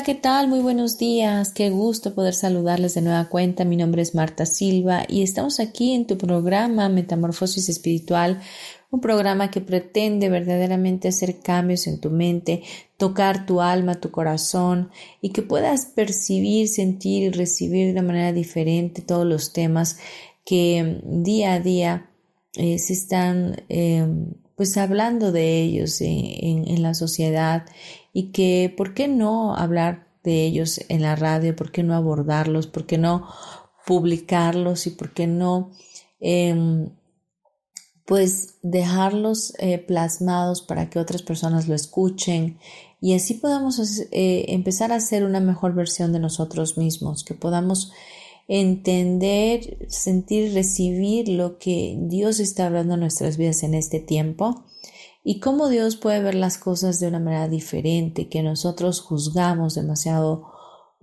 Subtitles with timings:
[0.00, 0.48] Hola, ¿qué tal?
[0.48, 1.52] Muy buenos días.
[1.52, 3.66] Qué gusto poder saludarles de nueva cuenta.
[3.66, 8.40] Mi nombre es Marta Silva y estamos aquí en tu programa Metamorfosis Espiritual,
[8.90, 12.62] un programa que pretende verdaderamente hacer cambios en tu mente,
[12.96, 14.88] tocar tu alma, tu corazón
[15.20, 19.98] y que puedas percibir, sentir y recibir de una manera diferente todos los temas
[20.46, 22.10] que día a día
[22.54, 24.08] eh, se están eh,
[24.60, 27.64] pues hablando de ellos en, la sociedad
[28.12, 31.56] y que, ¿por qué no hablar de ellos en la radio?
[31.56, 32.66] ¿Por qué no abordarlos?
[32.66, 33.26] ¿Por qué no
[33.86, 34.86] publicarlos?
[34.86, 35.70] ¿Y por qué no,
[36.20, 36.90] em,
[38.04, 42.58] pues, dejarlos eh, plasmados para que otras personas lo escuchen?
[43.00, 43.78] Y así podamos
[44.10, 47.92] eh, empezar a hacer una mejor versión de nosotros mismos, que podamos
[48.52, 54.64] entender, sentir, recibir lo que Dios está hablando en nuestras vidas en este tiempo
[55.22, 60.48] y cómo Dios puede ver las cosas de una manera diferente, que nosotros juzgamos demasiado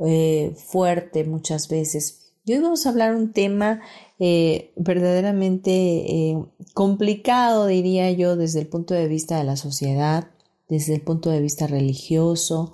[0.05, 2.33] eh, fuerte muchas veces.
[2.43, 3.79] Y hoy vamos a hablar un tema
[4.19, 6.37] eh, verdaderamente eh,
[6.73, 10.31] complicado, diría yo, desde el punto de vista de la sociedad,
[10.67, 12.73] desde el punto de vista religioso,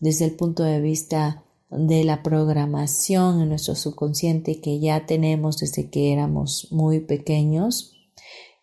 [0.00, 5.90] desde el punto de vista de la programación en nuestro subconsciente que ya tenemos desde
[5.90, 7.92] que éramos muy pequeños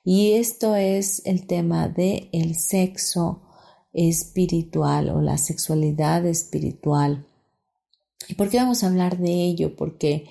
[0.03, 3.43] y esto es el tema de el sexo
[3.93, 7.27] espiritual o la sexualidad espiritual.
[8.27, 9.75] ¿Y por qué vamos a hablar de ello?
[9.75, 10.27] Porque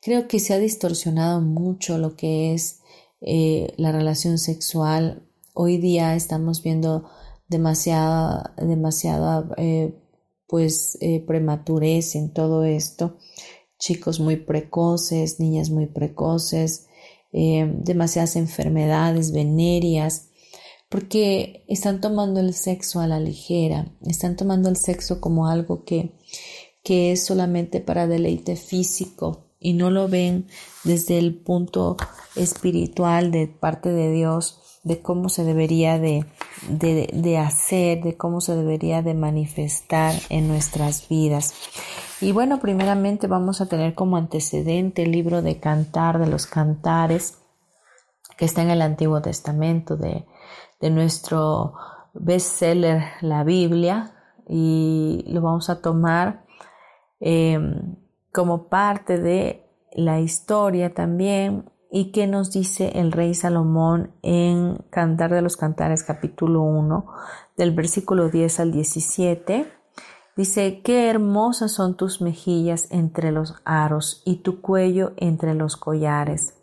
[0.00, 2.80] creo que se ha distorsionado mucho lo que es
[3.20, 5.28] eh, la relación sexual.
[5.54, 7.10] Hoy día estamos viendo
[7.48, 9.94] demasiada, demasiada eh,
[10.48, 13.16] pues eh, prematurez en todo esto.
[13.78, 16.86] Chicos muy precoces, niñas muy precoces,
[17.32, 20.30] eh, demasiadas enfermedades venéreas,
[20.88, 26.14] porque están tomando el sexo a la ligera, están tomando el sexo como algo que,
[26.82, 30.46] que es solamente para deleite físico y no lo ven
[30.84, 31.98] desde el punto
[32.36, 36.24] espiritual de parte de Dios de cómo se debería de,
[36.66, 41.52] de, hacer, de cómo se debería de manifestar en nuestras vidas.
[42.22, 47.38] Y bueno, primeramente vamos a tener como antecedente el libro de Cantar de los Cantares,
[48.38, 50.24] que está en el Antiguo Testamento de,
[50.80, 51.74] de nuestro
[52.14, 54.14] bestseller, la Biblia,
[54.48, 56.46] y lo vamos a tomar
[57.20, 57.96] em,
[58.32, 65.32] como parte de la historia también y que nos dice el rey Salomón en Cantar
[65.32, 67.06] de los Cantares capítulo 1
[67.56, 69.78] del versículo 10 al 17
[70.38, 76.54] Dice, qué hermosas son tus mejillas entre los aros y tu cuello entre los collares.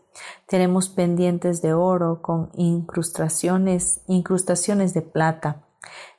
[0.48, 5.66] Tenemos pendientes de oro con incrustaciones, incrustaciones de plata.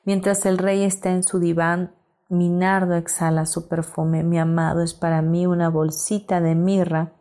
[0.04, 1.94] Mientras el rey está en su diván,
[2.28, 4.22] mi nardo exhala su perfume.
[4.22, 7.12] Mi amado es para mí una bolsita de mirra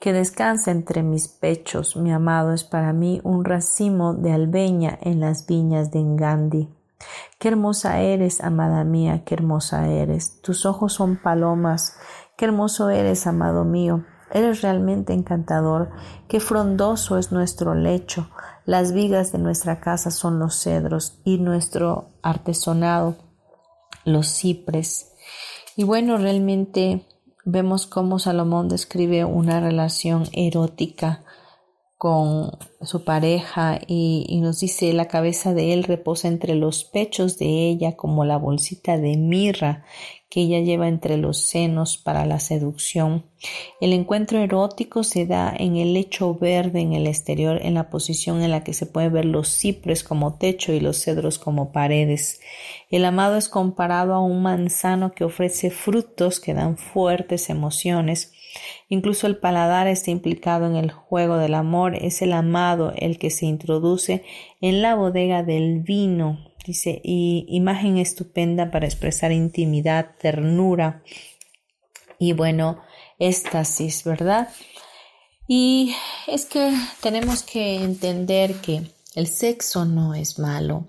[0.00, 1.96] que descansa entre mis pechos.
[1.96, 6.68] Mi amado es para mí un racimo de albeña en las viñas de Engandi.
[7.38, 10.40] Qué hermosa eres, amada mía, qué hermosa eres.
[10.42, 11.96] Tus ojos son palomas.
[12.36, 14.04] Qué hermoso eres, amado mío.
[14.32, 15.90] Eres realmente encantador.
[16.28, 18.28] Qué frondoso es nuestro lecho.
[18.66, 23.16] Las vigas de nuestra casa son los cedros y nuestro artesonado,
[24.08, 25.12] los cipres.
[25.76, 27.02] Y bueno, realmente
[27.44, 31.24] vemos cómo Salomón describe una relación erótica
[31.98, 32.52] con
[32.82, 37.96] su pareja y, nos dice la cabeza de él reposa entre los pechos de ella
[37.96, 39.84] como la bolsita de mirra
[40.28, 43.24] que ella lleva entre los senos para la seducción.
[43.80, 48.42] El encuentro erótico se da en el lecho verde en el exterior, en la posición
[48.42, 52.40] en la que se puede ver los cipres como techo y los cedros como paredes.
[52.90, 58.32] El amado es comparado a un manzano que ofrece frutos que dan fuertes emociones.
[58.88, 61.94] Incluso el paladar está implicado en el juego del amor.
[61.94, 64.24] Es el amado el que se introduce
[64.60, 71.02] en la bodega del vino Dice, y imagen estupenda para expresar intimidad, ternura
[72.18, 72.82] y bueno,
[73.18, 74.50] éxtasis, ¿verdad?
[75.46, 78.82] Y es que tenemos que entender que
[79.14, 80.88] el sexo no es malo,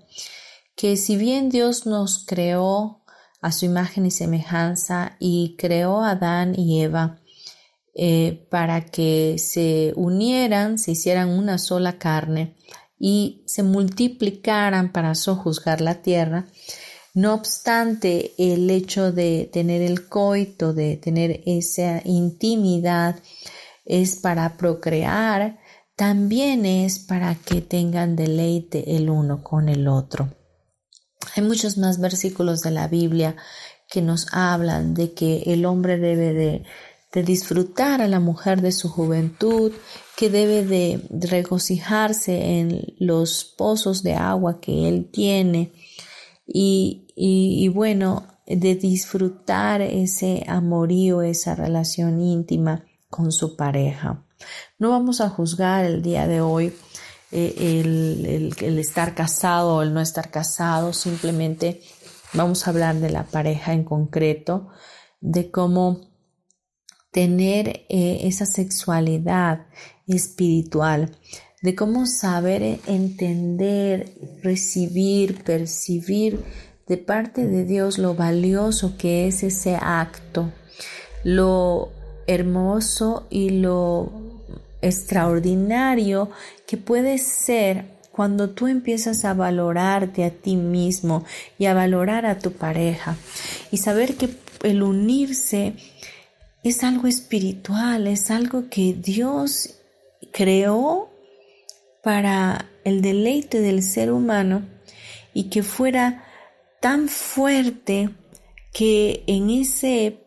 [0.75, 3.05] que si bien Dios nos creó
[3.41, 7.21] a su imagen y semejanza y creó a Adán y Eva
[7.95, 12.57] eh, para que se unieran, se hicieran una sola carne,
[12.99, 16.47] y se multiplicaran para sojuzgar la tierra.
[17.13, 23.15] No obstante, el hecho de tener el coito, de tener esa intimidad,
[23.85, 25.59] es para procrear,
[25.95, 30.29] también es para que tengan deleite el uno con el otro.
[31.35, 33.35] Hay muchos más versículos de la Biblia
[33.89, 36.63] que nos hablan de que el hombre debe de
[37.11, 39.71] de disfrutar a la mujer de su juventud,
[40.15, 45.71] que debe de regocijarse en los pozos de agua que él tiene
[46.45, 54.25] y, y, bueno, de disfrutar ese amorío, esa relación íntima con su pareja.
[54.77, 56.73] No vamos a juzgar el día de hoy
[57.31, 61.81] eh, el, el, el, estar casado o el no estar casado, simplemente
[62.33, 64.69] vamos a hablar de la pareja en concreto,
[65.21, 66.08] de cómo
[67.11, 69.65] tener eh, esa sexualidad
[70.07, 71.11] espiritual,
[71.61, 76.39] de cómo saber entender, recibir, percibir
[76.87, 80.51] de parte de Dios lo valioso que es ese acto,
[81.23, 81.91] lo
[82.27, 84.11] hermoso y lo
[84.81, 86.29] extraordinario
[86.65, 91.23] que puede ser cuando tú empiezas a valorarte a ti mismo
[91.57, 93.17] y a valorar a tu pareja.
[93.71, 94.29] Y saber que
[94.63, 95.75] el unirse
[96.63, 99.75] es algo espiritual, es algo que Dios
[100.31, 101.09] creó
[102.03, 104.63] para el deleite del ser humano
[105.33, 106.23] y que fuera
[106.81, 108.09] tan fuerte
[108.73, 110.19] que en ese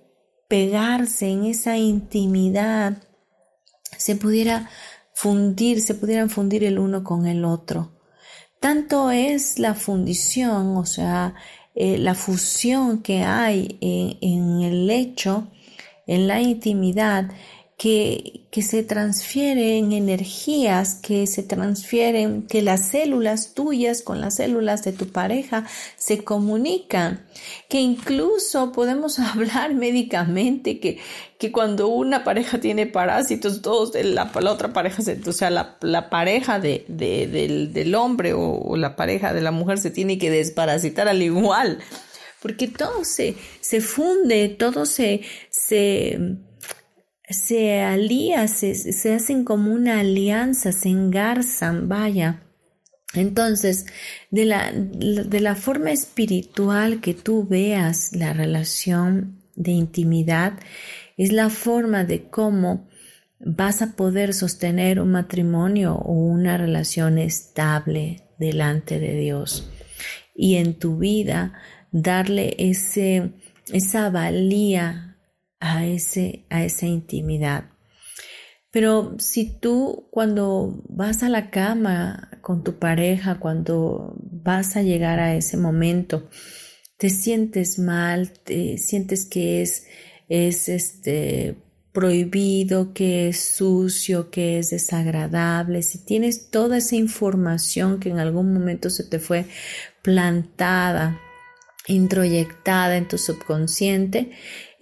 [0.49, 3.03] pegarse, en esa intimidad,
[3.97, 4.69] se pudiera
[5.15, 7.93] fundir, se pudieran fundir el uno con el otro.
[8.61, 11.35] Tanto es la fundición, o sea,
[11.75, 15.49] eh, la fusión que hay en, en el lecho,
[16.07, 17.31] en la intimidad
[17.83, 24.85] que, que, se transfieren energías, que se transfieren, que las células tuyas con las células
[24.85, 25.67] de tu pareja
[25.97, 27.27] se comunican,
[27.69, 31.01] que incluso podemos hablar médicamente que,
[31.39, 35.77] que cuando una pareja tiene parásitos, todos la, la otra pareja, se, o sea, la,
[35.81, 39.91] la pareja de, de, del, del, hombre o, o la pareja de la mujer se
[39.91, 41.81] tiene que desparasitar al igual.
[42.43, 45.21] Porque todo se, se funde, todo se,
[45.73, 46.19] se,
[47.31, 52.43] se alía, se, se hacen como una alianza, se engarzan, vaya.
[53.15, 53.87] Entonces,
[54.31, 60.59] de la, de la forma espiritual que tú veas la relación de intimidad,
[61.17, 62.89] es la forma de cómo
[63.41, 69.71] vas a poder sostener un matrimonio o una relación estable delante de Dios.
[70.35, 71.55] Y en tu vida
[71.93, 73.33] darle ese,
[73.73, 75.12] esa valía
[75.63, 77.71] a, ese, a esa intimidad.
[78.73, 85.21] Pero si tú cuando vas a la cama con tu pareja, cuando vas a llegar
[85.21, 86.29] a ese momento,
[86.97, 89.87] te sientes mal, te sientes que es,
[90.29, 91.57] es este
[91.93, 98.53] prohibido, que es sucio, que es desagradable, si tienes toda esa información que en algún
[98.53, 99.45] momento se te fue
[100.03, 101.21] plantada
[101.87, 104.33] introyectada en tu subconsciente,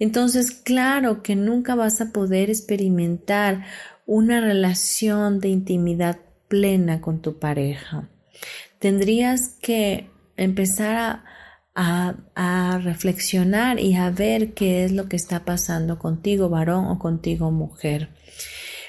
[0.01, 3.65] entonces claro que nunca vas a poder experimentar
[4.07, 6.17] una relación de intimidad
[6.47, 8.09] plena con tu pareja.
[8.79, 11.21] Tendrías que empezar
[11.75, 17.51] a, reflexionar y a ver qué es lo que está pasando contigo, varón o contigo,
[17.51, 18.09] mujer.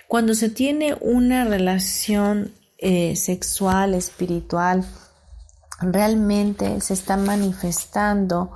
[0.09, 4.83] Cuando se tiene una relación eh, sexual, espiritual,
[5.83, 8.51] realmente se está manifestando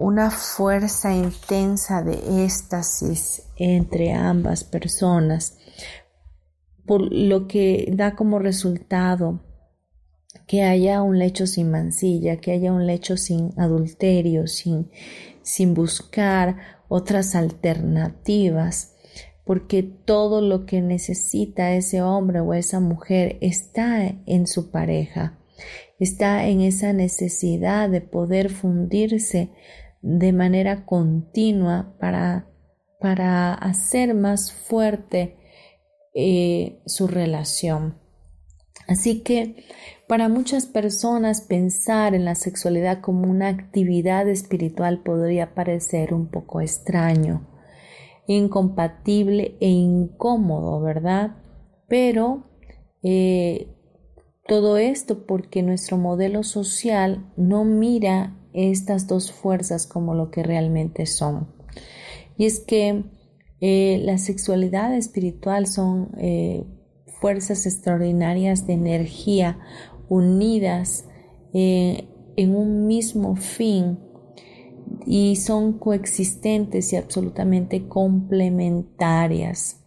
[0.00, 5.58] una fuerza intensa de éxtasis entre ambas personas,
[6.86, 9.40] por lo que da como resultado
[10.46, 14.90] que haya un lecho sin mancilla, que haya un lecho sin adulterio, sin,
[15.42, 16.56] sin buscar
[16.88, 18.96] otras alternativas,
[19.44, 25.38] porque todo lo que necesita ese hombre o esa mujer está en su pareja,
[25.98, 29.50] está en esa necesidad de poder fundirse
[30.02, 32.48] de manera continua para,
[33.00, 35.36] para hacer más fuerte
[36.14, 37.98] eh, su relación.
[38.88, 39.64] Así que
[40.08, 46.60] para muchas personas pensar en la sexualidad como una actividad espiritual podría parecer un poco
[46.60, 47.46] extraño,
[48.26, 51.36] incompatible e incómodo, ¿verdad?
[51.86, 52.50] Pero
[53.04, 53.68] eh,
[54.48, 61.06] todo esto porque nuestro modelo social no mira estas dos fuerzas como lo que realmente
[61.06, 61.48] son.
[62.36, 63.04] Y es que
[63.60, 66.64] eh, la sexualidad espiritual son eh,
[67.20, 69.58] fuerzas extraordinarias de energía
[70.08, 71.04] unidas
[71.52, 73.98] eh, en un mismo fin
[75.06, 79.79] y son coexistentes y absolutamente complementarias.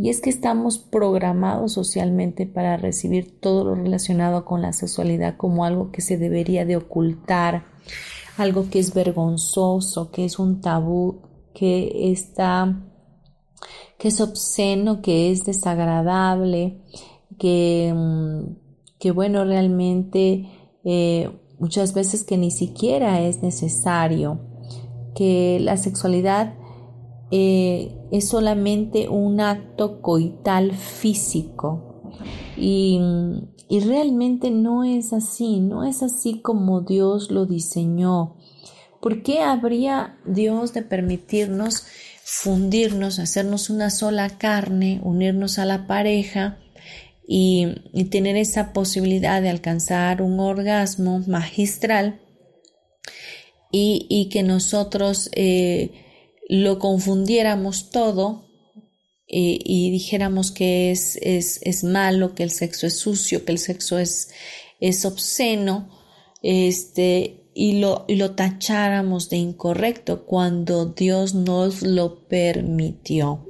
[0.00, 5.64] Y es que estamos programados socialmente para recibir todo lo relacionado con la sexualidad como
[5.64, 7.64] algo que se debería de ocultar,
[8.36, 12.84] algo que es vergonzoso, que es un tabú, que está
[13.98, 16.80] que es obsceno, que es desagradable,
[17.36, 18.42] que, mm,
[19.00, 20.48] que bueno, realmente
[20.84, 21.28] eh,
[21.58, 24.38] muchas veces que ni siquiera es necesario,
[25.16, 26.54] que la sexualidad
[27.30, 32.12] eh, es solamente un acto coital físico
[32.56, 33.00] y,
[33.68, 38.36] y realmente no es así, no es así como Dios lo diseñó.
[39.00, 41.84] ¿Por qué habría Dios de permitirnos
[42.30, 46.58] fundirnos, hacernos una sola carne, unirnos a la pareja
[47.26, 47.66] y,
[48.10, 52.20] tener esa posibilidad de alcanzar un orgasmo magistral
[53.72, 55.92] y, que nosotros eh,
[56.48, 58.48] lo confundiéramos todo
[59.26, 63.58] y, y dijéramos que es, es, es, malo, que el sexo es sucio, que el
[63.58, 64.30] sexo es,
[64.80, 65.90] es obsceno,
[66.42, 73.46] este, y lo, y lo tacháramos de incorrecto cuando Dios nos lo permitió.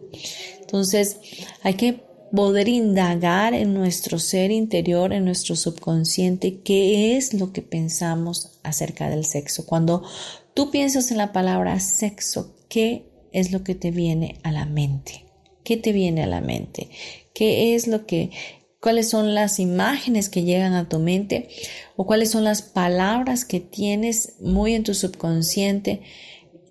[0.60, 1.18] Entonces,
[1.62, 7.62] hay que poder indagar en nuestro ser interior, en nuestro subconsciente, qué es lo que
[7.62, 9.64] pensamos acerca del sexo.
[9.64, 10.02] Cuando
[10.54, 15.24] tú piensas en la palabra sexo, ¿qué es lo que te viene a la mente?
[15.64, 16.88] ¿Qué te viene a la mente?
[17.34, 18.30] ¿Qué es lo que
[18.80, 21.48] cuáles son las imágenes que llegan a tu mente
[21.96, 26.00] o cuáles son las palabras que tienes muy en tu subconsciente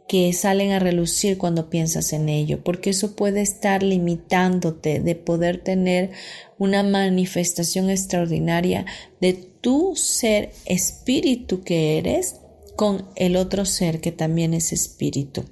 [0.07, 5.61] que salen a relucir cuando piensas en ello, porque eso puede estar limitándote de poder
[5.61, 6.11] tener
[6.57, 8.85] una manifestación extraordinaria
[9.19, 12.37] de tu ser espíritu que eres
[12.77, 15.43] con el otro ser que también es espíritu.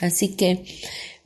[0.00, 0.64] Así que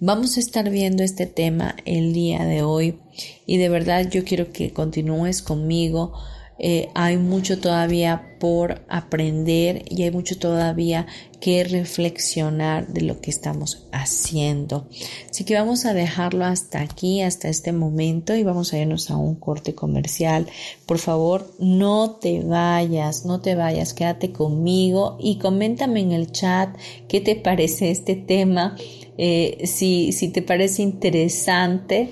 [0.07, 2.99] Vamos a estar viendo este tema el día de hoy
[3.47, 6.13] y de verdad yo quiero que continúes conmigo.
[6.59, 11.07] Eh, hay mucho todavía por aprender y hay mucho todavía
[11.41, 14.89] que reflexionar de lo que estamos haciendo.
[15.29, 19.17] Así que vamos a dejarlo hasta aquí, hasta este momento y vamos a irnos a
[19.17, 20.47] un corte comercial.
[20.87, 26.77] Por favor, no te vayas, no te vayas, quédate conmigo y coméntame en el chat
[27.09, 28.77] qué te parece este tema
[29.17, 32.11] eh, si, si, te parece interesante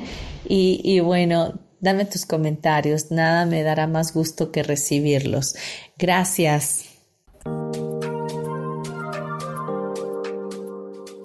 [0.49, 5.55] y, y bueno, dame tus comentarios, nada me dará más gusto que recibirlos.
[5.99, 6.87] Gracias.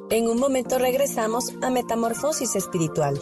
[0.10, 3.16] En un momento regresamos a Metamorfosis Espiritual.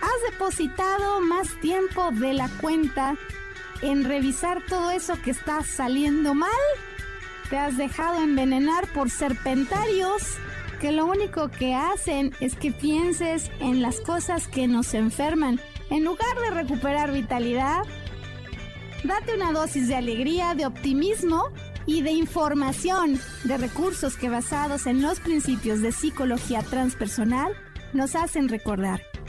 [0.00, 3.16] ¿Has depositado más tiempo de la cuenta
[3.82, 6.50] en revisar todo eso que está saliendo mal?
[7.50, 10.22] ¿Te has dejado envenenar por serpentarios
[10.80, 15.60] que lo único que hacen es que pienses en las cosas que nos enferman
[15.90, 17.82] en lugar de recuperar vitalidad?
[19.04, 21.44] Date una dosis de alegría, de optimismo
[21.86, 27.52] y de información, de recursos que basados en los principios de psicología transpersonal
[27.92, 29.00] nos hacen recordar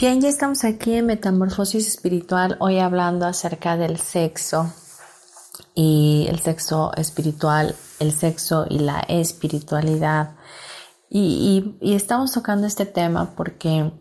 [0.00, 4.72] Bien, ya estamos aquí en Metamorfosis Espiritual, hoy hablando acerca del sexo
[5.74, 10.36] y el sexo espiritual, el sexo y la espiritualidad.
[11.10, 13.92] Y, estamos tocando este tema porque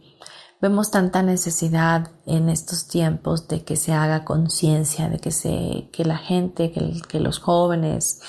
[0.61, 6.03] Vemos tanta necesidad en estos tiempos de que se haga conciencia, de que, se, que
[6.03, 8.21] la gente, que, los jóvenes,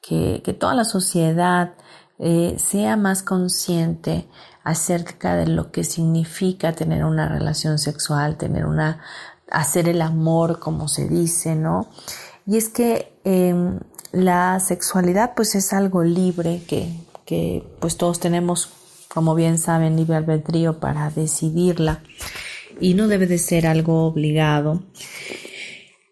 [0.00, 1.74] que, toda la sociedad
[2.18, 4.28] eh, sea más consciente
[4.64, 9.00] acerca de lo que significa tener una relación sexual, tener una,
[9.50, 11.88] hacer el amor, como se dice, ¿no?
[12.46, 13.78] Y es que em,
[14.12, 16.92] la sexualidad pues es algo libre que,
[17.24, 18.70] que pues todos tenemos
[19.14, 22.02] como bien saben, libre albedrío para decidirla
[22.80, 24.84] y no debe de ser algo obligado.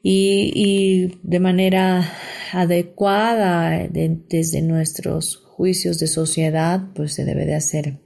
[0.05, 2.13] Y, de manera
[2.53, 8.02] adecuada desde nuestros juicios de sociedad, pues se debe de hacer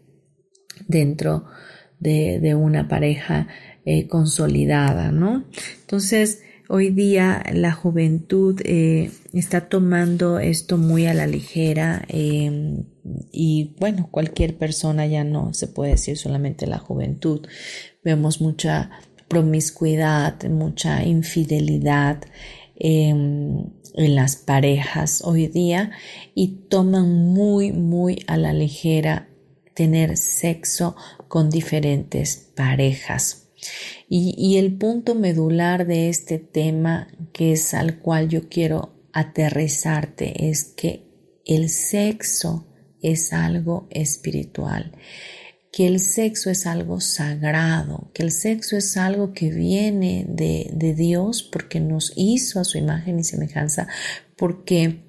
[0.87, 1.45] dentro
[1.99, 3.49] de, una pareja
[3.85, 5.45] eh, consolidada, ¿no?
[5.81, 12.83] Entonces, Hoy día la juventud eh, está tomando esto muy a la ligera em,
[13.31, 17.47] y bueno, cualquier persona ya no se puede decir solamente la juventud.
[18.03, 18.91] Vemos mucha
[19.29, 22.25] promiscuidad, mucha infidelidad
[22.75, 25.93] em, en las parejas hoy día
[26.35, 29.29] y toman muy, muy a la ligera
[29.77, 30.97] tener sexo
[31.29, 33.51] con diferentes parejas.
[34.09, 40.65] Y, el punto medular de este tema, que es al cual yo quiero aterrizarte, es
[40.65, 41.05] que
[41.45, 42.67] el sexo
[43.03, 44.93] es algo espiritual,
[45.73, 50.95] que el sexo es algo sagrado, que el sexo es algo que viene de, de
[50.95, 53.89] Dios porque nos hizo a su imagen y semejanza,
[54.37, 55.03] porque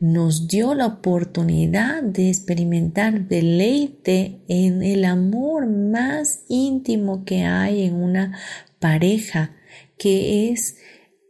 [0.00, 7.94] nos dio la oportunidad de experimentar deleite en el amor más íntimo que hay en
[7.94, 8.38] una
[8.80, 9.54] pareja,
[9.96, 10.76] que es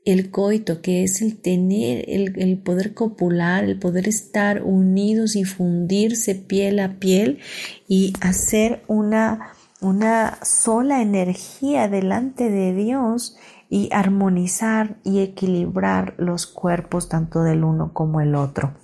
[0.05, 6.35] el coito, que es el tener, el, poder copular, el poder estar unidos y fundirse
[6.35, 7.38] piel a piel
[7.87, 13.37] y hacer una, una sola energía delante de Dios
[13.73, 18.75] y armonizar y equilibrar los cuerpos tanto del uno como el otro.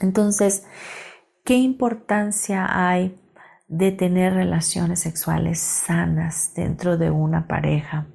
[0.00, 0.64] Entonces,
[1.44, 3.16] ¿qué importancia hay
[3.68, 8.08] de tener relaciones sexuales sanas dentro de una pareja?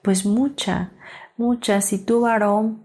[0.00, 0.92] Pues mucha,
[1.36, 1.82] mucha.
[1.82, 2.84] Si tú varón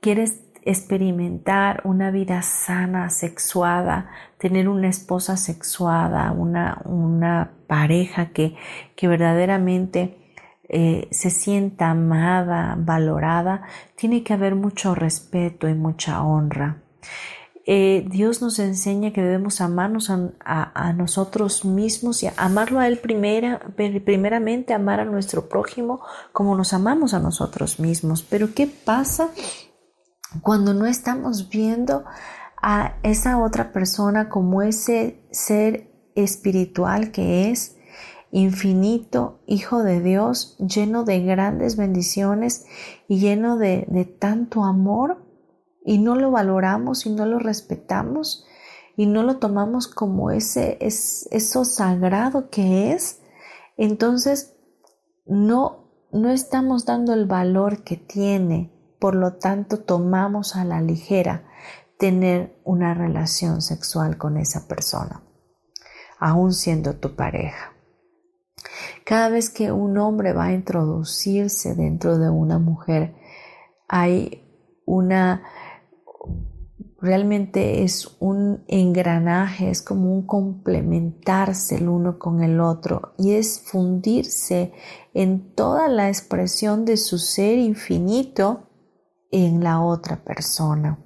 [0.00, 4.08] quieres experimentar una vida sana, sexuada,
[4.38, 8.54] tener una esposa sexuada, una, una pareja que,
[8.94, 10.27] que verdaderamente
[10.68, 13.62] eh, se sienta amada, valorada,
[13.96, 16.82] tiene que haber mucho respeto y mucha honra.
[17.70, 23.60] Eh, Dios nos enseña que debemos amarnos a, nosotros mismos y amarlo a Él primera,
[23.76, 26.00] primeramente, amar a nuestro prójimo
[26.32, 28.22] como nos amamos a nosotros mismos.
[28.22, 29.28] Pero ¿qué pasa
[30.40, 32.04] cuando no estamos viendo
[32.62, 37.77] a esa otra persona como ese ser espiritual que es?
[38.30, 42.66] Infinito, Hijo de Dios, lleno de grandes bendiciones
[43.08, 43.86] y lleno de,
[44.18, 45.24] tanto amor
[45.84, 48.46] y no lo valoramos y no lo respetamos
[48.96, 53.20] y no lo tomamos como ese, es, eso sagrado que es,
[53.76, 54.54] entonces
[55.24, 61.44] no, no estamos dando el valor que tiene, por lo tanto tomamos a la ligera
[61.96, 65.22] tener una relación sexual con esa persona,
[66.18, 67.77] aún siendo tu pareja.
[69.04, 73.14] Cada vez que un hombre va a introducirse dentro de una mujer,
[73.88, 74.44] hay
[74.86, 75.42] una
[77.00, 83.60] realmente es un engranaje, es como un complementarse el uno con el otro y es
[83.60, 84.72] fundirse
[85.14, 88.68] en toda la expresión de su ser infinito
[89.30, 90.98] en la otra persona.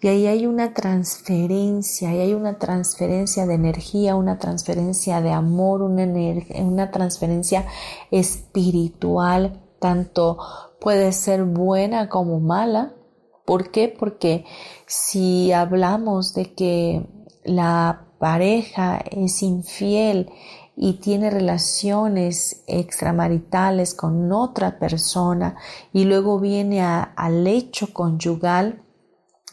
[0.00, 5.82] Y ahí hay una transferencia, y hay una transferencia de energía, una transferencia de amor,
[5.82, 6.06] una,
[6.60, 7.66] una transferencia
[8.10, 10.38] espiritual, tanto
[10.80, 12.94] puede ser buena como mala,
[13.44, 13.94] ¿Por qué?
[13.96, 14.44] Porque
[14.86, 17.06] si hablamos de que
[17.44, 20.30] la pareja es infiel
[20.76, 25.56] y tiene relaciones extramaritales con otra persona
[25.92, 28.82] y luego viene al hecho conyugal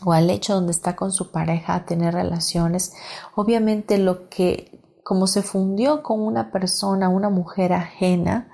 [0.04, 2.94] o al hecho donde está con su pareja a tener relaciones,
[3.36, 8.50] obviamente lo que como se fundió con una persona, una mujer ajena,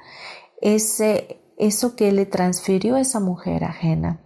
[0.61, 4.21] ese, eso que le transfirió a esa mujer ajena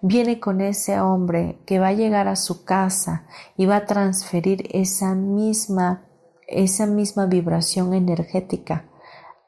[0.00, 3.24] viene con ese hombre que va a llegar a su casa
[3.56, 6.04] y va a transferir esa misma,
[6.46, 8.86] esa misma vibración energética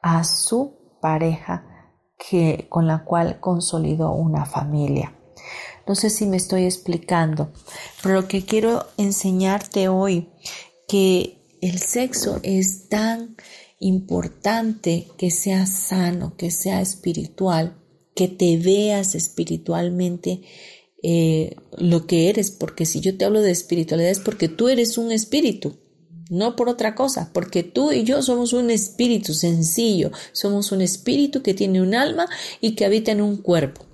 [0.01, 1.63] a su pareja
[2.17, 5.13] que, con la cual consolidó una familia.
[5.87, 7.51] No sé si me estoy explicando,
[8.01, 10.29] pero lo que quiero enseñarte hoy
[10.87, 13.35] que el sexo es tan
[13.79, 17.75] importante que sea sano, que sea espiritual,
[18.15, 20.41] que te veas espiritualmente
[21.03, 24.97] eh, lo que eres, porque si yo te hablo de espiritualidad es porque tú eres
[24.97, 25.77] un espíritu,
[26.29, 31.43] no por otra cosa, porque tú y yo somos un espíritu sencillo, somos un espíritu
[31.43, 32.27] que tiene un alma
[32.61, 33.85] y que habita en un cuerpo.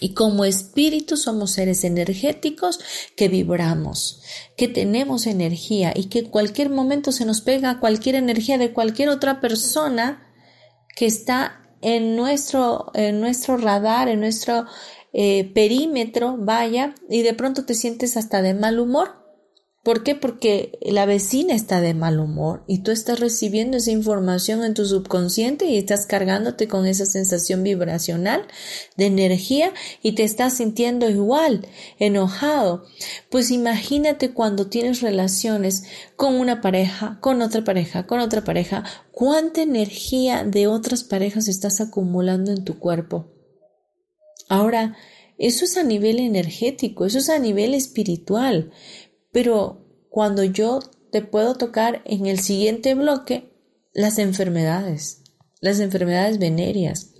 [0.00, 2.80] Y como espíritu somos seres energéticos
[3.16, 4.22] que vibramos,
[4.56, 9.40] que tenemos energía y que cualquier momento se nos pega cualquier energía de cualquier otra
[9.40, 10.32] persona
[10.96, 14.66] que está en nuestro, en nuestro radar, en nuestro
[15.12, 19.27] eh, perímetro, vaya, y de pronto te sientes hasta de mal humor.
[19.88, 20.14] ¿Por qué?
[20.14, 24.84] Porque la vecina está de mal humor y tú estás recibiendo esa información en tu
[24.84, 28.46] subconsciente y estás cargándote con esa sensación vibracional
[28.98, 29.72] de energía
[30.02, 31.66] y te estás sintiendo igual,
[31.98, 32.84] enojado.
[33.30, 35.84] Pues imagínate cuando tienes relaciones
[36.16, 41.80] con una pareja, con otra pareja, con otra pareja, cuánta energía de otras parejas estás
[41.80, 43.32] acumulando en tu cuerpo.
[44.50, 44.98] Ahora,
[45.38, 48.72] eso es a nivel energético, eso es a nivel espiritual.
[49.32, 53.52] Pero cuando yo te puedo tocar en el siguiente bloque
[53.92, 55.22] las enfermedades,
[55.60, 57.14] las enfermedades venéreas,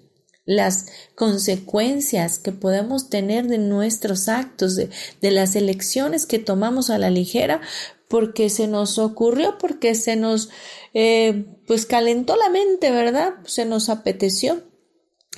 [0.44, 4.90] las consecuencias que podemos tener de nuestros actos, de,
[5.20, 7.60] las elecciones que tomamos a la ligera,
[8.08, 10.48] porque se nos ocurrió, porque se nos,
[10.94, 13.34] eh, pues calentó la mente, ¿verdad?
[13.44, 14.62] Se nos apeteció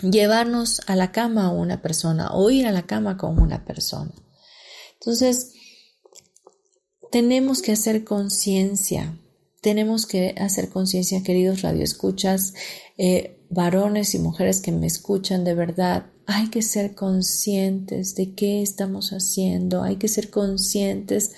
[0.00, 4.12] llevarnos a la cama a una persona o ir a la cama con una persona.
[5.00, 5.54] Entonces,
[7.10, 9.18] tenemos que hacer conciencia,
[9.60, 12.54] tenemos que hacer conciencia, queridos radioescuchas,
[12.96, 16.06] eh, varones y mujeres que me escuchan de verdad.
[16.26, 21.32] Hay que ser conscientes de qué estamos haciendo, hay que ser conscientes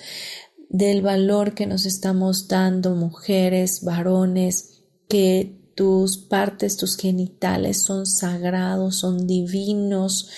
[0.69, 8.97] del valor que nos estamos dando, mujeres, varones, que tus partes, tus genitales son sagrados,
[8.97, 10.29] son divinos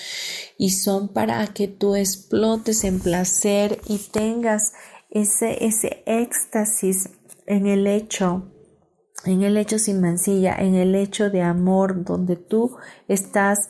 [0.58, 4.72] y son para que tú explotes en placer y tengas
[5.16, 7.10] ese, ese éxtasis
[7.48, 8.52] en el hecho,
[9.24, 12.76] en el hecho sin mancilla, en el hecho de amor, donde tú
[13.08, 13.70] estás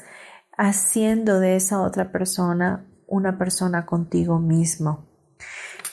[0.58, 5.08] haciendo de esa otra persona una persona contigo mismo.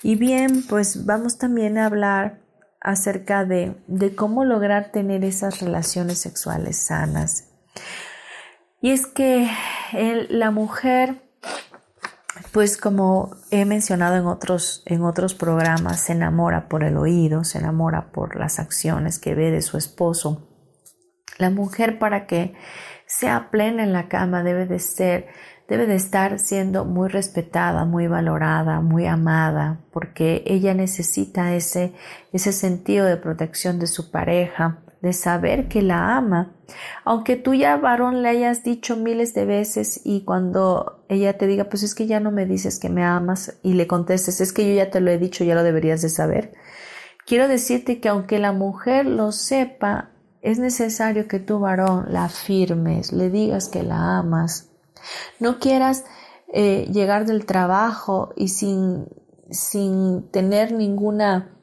[0.02, 2.40] Y bien, pues vamos también a hablar
[2.80, 7.50] acerca de, de cómo lograr tener esas relaciones sexuales sanas.
[8.80, 9.50] Y es que
[10.30, 11.30] la mujer
[12.52, 17.58] pues como he mencionado en otros, en otros programas, se enamora por el oído, se
[17.58, 20.48] enamora por las acciones que ve de su esposo.
[21.38, 22.54] La mujer para que
[23.06, 25.26] sea plena en la cama debe de ser,
[25.68, 31.92] debe de estar siendo muy respetada, muy valorada, muy amada, porque ella necesita ese,
[32.32, 36.54] ese sentido de protección de su pareja, de saber que la ama.
[37.04, 41.64] Aunque tú ya varón le hayas dicho miles de veces y cuando ella te diga,
[41.64, 44.66] pues es que ya no me dices que me amas y le contestes, es que
[44.66, 46.54] yo ya te lo he dicho, ya lo deberías de saber.
[47.26, 50.10] Quiero decirte que aunque la mujer lo sepa,
[50.40, 54.70] es necesario que tú varón la afirmes, le digas que la amas.
[55.40, 56.04] No quieras
[56.52, 59.06] eh, llegar del trabajo y sin,
[59.50, 61.56] sin tener ninguna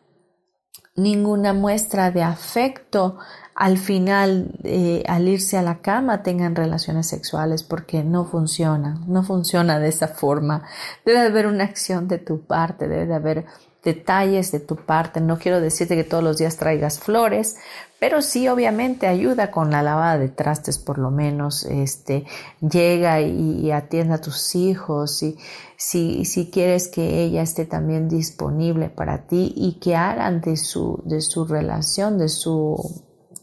[1.01, 3.17] ninguna muestra de afecto
[3.59, 9.21] al final, eh, al irse a la cama, tengan relaciones sexuales porque no funciona, no
[9.21, 10.63] funciona de esa forma.
[11.05, 13.45] Debe haber una acción de tu parte, debe haber
[13.83, 15.21] detalles de tu parte.
[15.21, 17.55] No quiero decirte que todos los días traigas flores,
[17.99, 22.25] pero sí obviamente ayuda con la lavada de trastes por lo menos, este,
[22.61, 25.37] llega y, atienda a tus hijos y
[25.75, 31.01] si, si quieres que ella esté también disponible para ti y que hagan de su,
[31.05, 32.75] de su relación, de su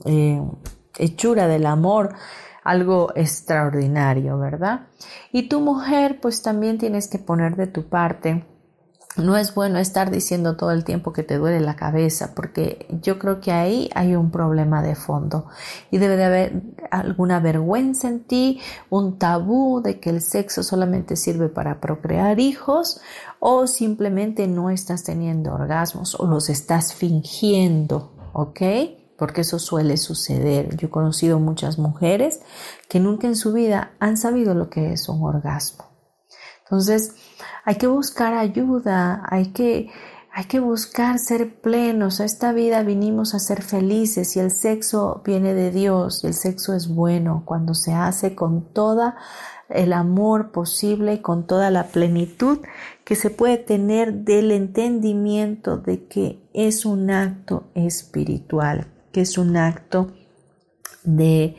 [0.05, 0.43] eh,
[0.99, 2.15] hechura del amor,
[2.65, 4.89] algo extraordinario, ¿verdad?
[5.33, 8.45] Y tu mujer, pues también tienes que poner de tu parte
[9.17, 13.19] no es bueno estar diciendo todo el tiempo que te duele la cabeza, porque yo
[13.19, 15.47] creo que ahí hay un problema de fondo
[15.91, 21.17] y debe de haber alguna vergüenza en ti, un tabú de que el sexo solamente
[21.17, 23.01] sirve para procrear hijos
[23.41, 28.61] o simplemente no estás teniendo orgasmos o los estás fingiendo, ¿ok?
[29.17, 30.77] Porque eso suele suceder.
[30.77, 32.41] Yo he conocido muchas mujeres
[32.89, 35.87] que nunca en su vida han sabido lo que es un orgasmo.
[36.65, 37.15] Entonces,
[37.67, 39.91] hay que buscar ayuda, hay que,
[40.33, 42.21] hay que buscar ser plenos.
[42.21, 46.35] A esta vida vinimos a ser felices y el sexo viene de Dios y el
[46.35, 49.17] sexo es bueno cuando se hace con toda
[49.69, 52.61] el amor posible y con toda la plenitud
[53.05, 59.57] que se puede tener del entendimiento de que es un acto espiritual, que es un
[59.57, 60.13] acto
[61.03, 61.57] de,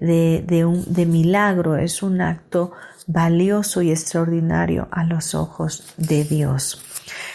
[0.00, 2.72] de, de, un, de milagro, es un acto
[3.06, 6.82] valioso y extraordinario a los ojos de Dios.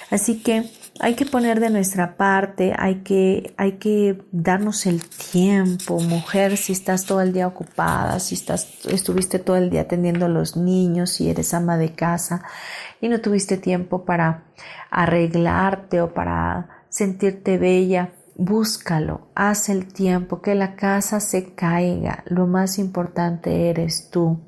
[0.09, 5.99] Así que hay que poner de nuestra parte, hay que, hay que darnos el tiempo,
[5.99, 10.29] mujer, si estás todo el día ocupada, si estás, estuviste todo el día atendiendo a
[10.29, 12.43] los niños, si eres ama de casa
[13.01, 14.45] y no tuviste tiempo para
[14.89, 22.47] arreglarte o para sentirte bella, búscalo, haz el tiempo, que la casa se caiga, lo
[22.47, 24.39] más importante eres tú.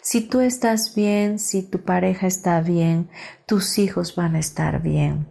[0.00, 3.08] Si tú estás bien, si tu pareja está bien,
[3.46, 5.28] tus hijos van a estar bien.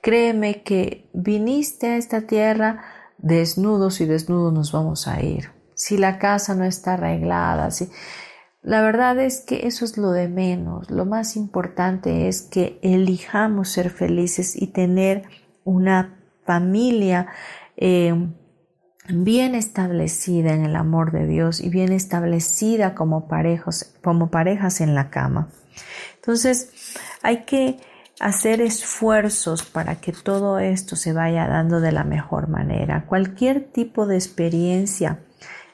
[0.00, 2.84] Créeme que viniste a esta tierra
[3.18, 5.50] desnudos y desnudos nos vamos a ir.
[5.74, 7.88] Si la casa no está arreglada, si
[8.62, 10.90] la verdad es que eso es lo de menos.
[10.90, 15.24] Lo más importante es que elijamos ser felices y tener
[15.64, 17.28] una familia
[17.76, 18.14] eh,
[19.08, 24.94] bien establecida en el amor de Dios y bien establecida como parejas, como parejas en
[24.94, 25.48] la cama.
[26.16, 27.78] Entonces, hay que
[28.20, 33.06] hacer esfuerzos para que todo esto se vaya dando de la mejor manera.
[33.06, 35.20] Cualquier tipo de experiencia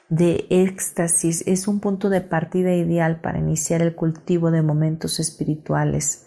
[0.09, 6.25] de éxtasis es un punto de partida ideal para iniciar el cultivo de momentos espirituales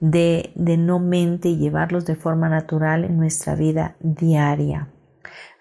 [0.00, 4.88] de, de no mente y llevarlos de forma natural en nuestra vida diaria.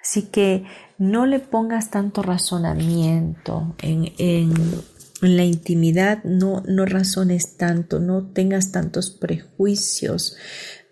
[0.01, 0.63] Así que
[0.97, 4.53] no le pongas tanto razonamiento en, en,
[5.21, 10.37] la intimidad, no, no razones tanto, no tengas tantos prejuicios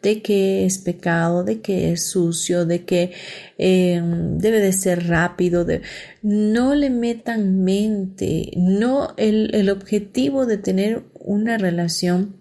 [0.01, 3.13] de que es pecado, de que es sucio, de que
[3.57, 5.81] em, debe de ser rápido, de,
[6.21, 12.36] no le metan mente, no el, el objetivo de tener una relación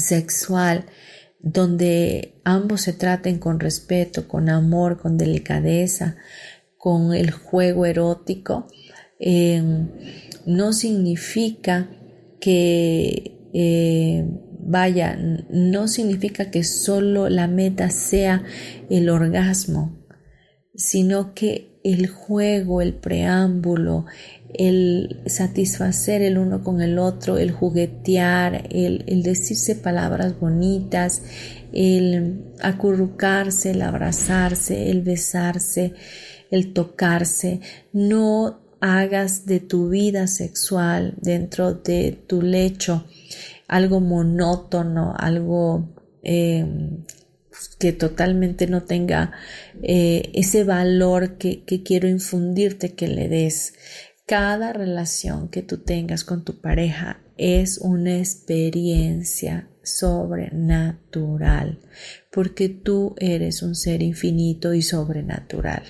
[0.00, 0.86] sexual
[1.42, 6.16] donde ambos se traten con respeto, con amor, con delicadeza,
[6.76, 8.68] con el juego erótico,
[9.18, 9.88] em,
[10.46, 11.90] no significa
[12.40, 14.24] que eh,
[14.60, 15.16] vaya,
[15.50, 18.44] no significa que solo la meta sea
[18.88, 20.06] el orgasmo,
[20.74, 24.06] sino que el juego, el preámbulo,
[24.54, 31.22] el satisfacer el uno con el otro, el juguetear, el, decirse palabras bonitas,
[31.72, 35.94] el acurrucarse, el abrazarse, el besarse,
[36.50, 37.60] el tocarse.
[37.92, 43.04] No hagas de tu vida sexual dentro de tu lecho
[43.68, 45.88] algo monótono, algo
[46.22, 46.66] eh,
[47.78, 49.32] que totalmente no tenga
[49.82, 53.74] eh, ese valor que, que quiero infundirte que le des
[54.26, 61.80] cada relación que tú tengas con tu pareja es una experiencia sobrenatural,
[62.30, 65.82] porque tú eres un ser infinito y sobrenatural.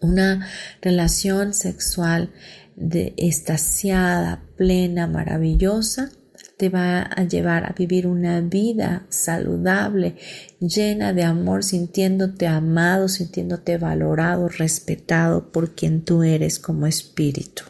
[0.00, 0.46] Una
[0.80, 2.32] relación sexual
[2.76, 6.10] de estaciada, plena, maravillosa,
[6.56, 10.16] te va a llevar a vivir una vida saludable,
[10.60, 17.64] llena de amor, sintiéndote amado, sintiéndote valorado, respetado por quien tú eres como espíritu.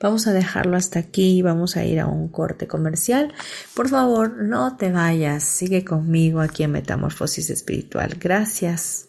[0.00, 3.32] Vamos a dejarlo hasta aquí, vamos a ir a un corte comercial.
[3.74, 8.16] Por favor, no te vayas, sigue conmigo aquí en Metamorfosis Espiritual.
[8.20, 9.08] Gracias.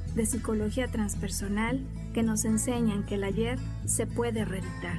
[0.15, 1.81] de psicología transpersonal
[2.13, 4.97] que nos enseñan que el ayer se puede reeditar.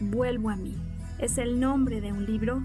[0.00, 0.76] Vuelvo a mí.
[1.18, 2.62] Es el nombre de un libro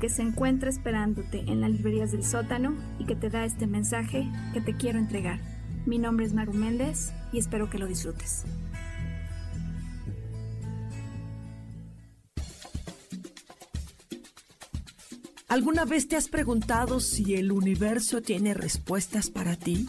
[0.00, 4.28] que se encuentra esperándote en las librerías del sótano y que te da este mensaje
[4.52, 5.40] que te quiero entregar.
[5.86, 8.44] Mi nombre es Maru Méndez y espero que lo disfrutes.
[15.48, 19.88] ¿Alguna vez te has preguntado si el universo tiene respuestas para ti?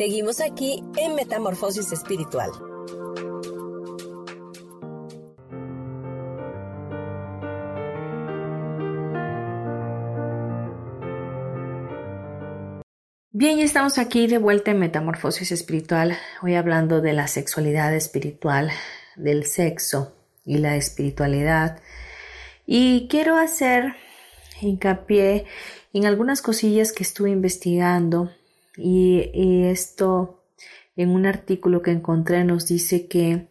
[0.00, 2.48] Seguimos aquí en Metamorfosis Espiritual.
[13.30, 18.70] Bien, ya estamos aquí de vuelta en Metamorfosis Espiritual, hoy hablando de la sexualidad espiritual,
[19.16, 20.14] del sexo
[20.46, 21.82] y la espiritualidad.
[22.64, 23.96] Y quiero hacer
[24.62, 25.44] hincapié
[25.92, 28.30] en algunas cosillas que estuve investigando
[28.76, 30.42] y, esto
[30.96, 33.48] en un artículo que encontré nos dice que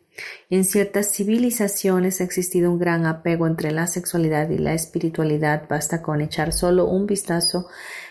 [0.50, 5.64] en ciertas civilizaciones ha existido un gran apego entre la sexualidad y la espiritualidad.
[5.70, 7.68] Basta con echar solo un vistazo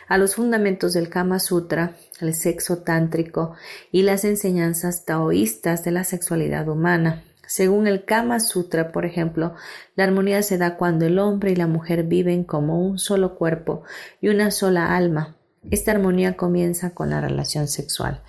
[0.08, 3.54] a los fundamentos del Kama Sutra, el sexo tántrico
[3.92, 7.24] y las enseñanzas taoístas de la sexualidad humana.
[7.46, 9.54] Según el Kama Sutra, por ejemplo,
[9.94, 13.84] la armonía se da cuando el hombre y la mujer viven como un solo cuerpo
[14.20, 15.37] y una sola alma,
[15.70, 18.22] esta armonía comienza con la relación sexual.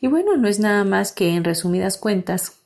[0.00, 2.60] Y bueno, no es nada más que en resumidas cuentas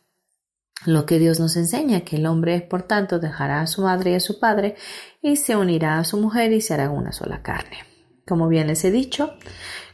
[0.87, 4.15] lo que Dios nos enseña, que el hombre, por tanto, dejará a su madre y
[4.15, 4.77] a su padre
[5.21, 7.79] y se unirá a su mujer y se hará una sola carne.
[8.27, 9.35] Como bien les he dicho,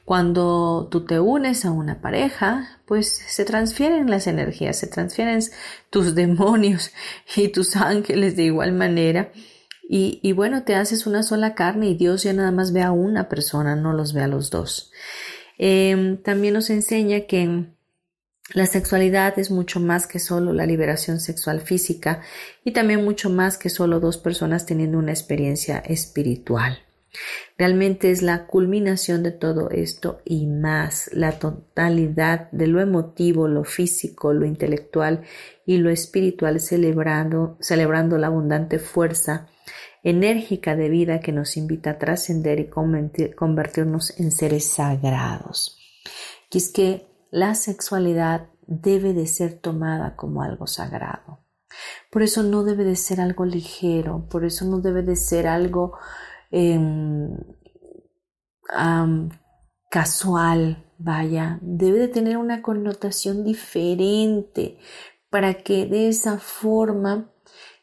[0.05, 5.41] cuando tú te unes a una pareja, pues se transfieren las energías, se transfieren
[5.91, 6.93] tus demonios
[7.35, 9.33] y tus ángeles de igual manera.
[9.89, 13.29] Y, bueno, te haces una sola carne y Dios ya nada más ve a una
[13.29, 14.91] persona, no los ve a los dos.
[15.59, 17.67] Em, también nos enseña que
[18.53, 22.23] la sexualidad es mucho más que solo la liberación sexual física
[22.65, 26.79] y también mucho más que solo dos personas teniendo una experiencia espiritual.
[27.57, 33.65] Realmente es la culminación de todo esto y más, la totalidad de lo emotivo, lo
[33.65, 35.23] físico, lo intelectual
[35.65, 39.49] y lo espiritual celebrando, celebrando la abundante fuerza
[40.07, 45.77] enérgica de vida que nos invita a trascender y convertirnos en seres sagrados.
[46.53, 51.41] Y es que la sexualidad debe de ser tomada como algo sagrado.
[52.09, 55.99] Por eso no debe de ser algo ligero, por eso no debe de ser algo
[56.53, 57.37] em,
[59.91, 64.79] casual, vaya, debe de tener una connotación diferente
[65.31, 67.33] para que de esa forma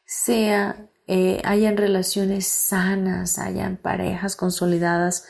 [0.06, 5.26] sea, eh, hayan relaciones sanas, hayan parejas consolidadas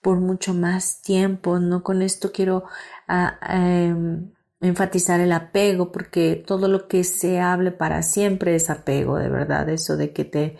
[0.00, 1.58] por mucho más tiempo.
[1.58, 2.64] No con esto quiero
[3.08, 9.18] ah, em, enfatizar el apego, porque todo lo que se hable para siempre es apego,
[9.18, 9.68] de verdad.
[9.68, 10.58] Eso de que te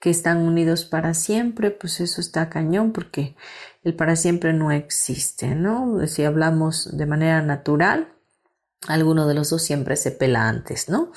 [0.00, 3.36] que están unidos para siempre, pues eso está cañón, porque
[3.82, 6.06] el para siempre no existe, ¿no?
[6.06, 8.12] Si hablamos de manera natural,
[8.86, 11.12] alguno de los dos siempre se pela antes, ¿no?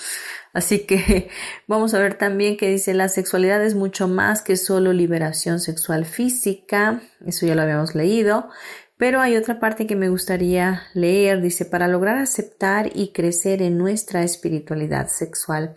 [0.53, 1.29] Así que
[1.67, 6.05] vamos a ver también que dice la sexualidad es mucho más que solo liberación sexual
[6.05, 8.49] física, eso ya lo habíamos leído,
[9.01, 13.79] pero hay otra parte que me gustaría leer, dice, para lograr aceptar y crecer en
[13.79, 15.75] nuestra espiritualidad sexual,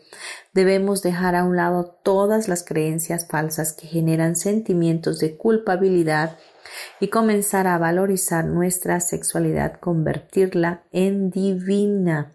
[0.53, 6.37] debemos dejar a un lado todas las creencias falsas que generan sentimientos de culpabilidad
[7.00, 12.32] y comenzar a valorizar nuestra sexualidad, convertirla en divina.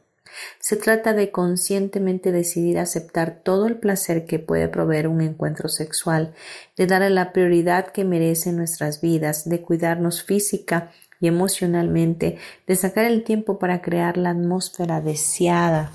[0.59, 6.33] Se trata de conscientemente decidir aceptar todo el placer que puede proveer un encuentro sexual,
[6.77, 13.05] de darle la prioridad que merece nuestras vidas, de cuidarnos física y emocionalmente, de sacar
[13.05, 15.91] el tiempo para crear la atmósfera deseada.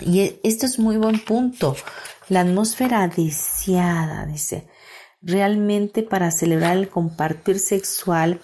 [0.00, 1.76] Y e, esto es muy buen punto.
[2.28, 4.66] La atmósfera deseada, dice.
[5.22, 8.40] Realmente para celebrar el compartir sexual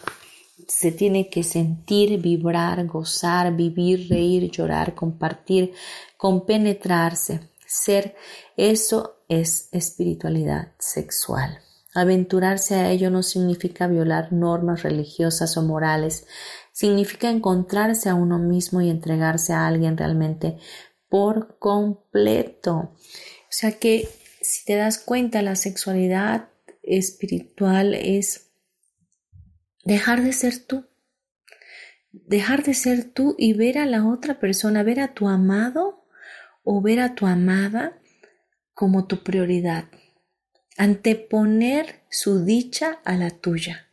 [0.68, 5.72] se tiene que sentir, vibrar, gozar, vivir, reír, llorar, compartir,
[6.16, 8.14] compenetrarse, ser.
[8.57, 11.59] Eso es espiritualidad sexual.
[11.95, 16.26] Aventurarse a ello no significa violar normas religiosas o morales,
[16.72, 20.59] significa encontrarse a uno mismo y entregarse a alguien realmente
[21.09, 22.76] por completo.
[22.76, 24.09] O sea que
[24.43, 26.51] si te das cuenta, la sexualidad
[26.89, 28.51] espiritual es
[29.84, 30.86] dejar de ser tú.
[32.11, 36.07] Dejar de ser tú y ver a la otra persona, ver a tu amado
[36.64, 37.99] o ver a tu amada
[38.74, 39.84] como tu prioridad.
[40.76, 43.89] Anteponer su dicha a la tuya.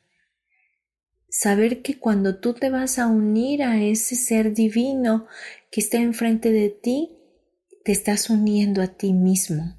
[1.30, 5.28] Saber que cuando tú te vas a unir a ese ser divino
[5.72, 7.18] que está enfrente de ti,
[7.84, 9.78] te estás uniendo a ti mismo.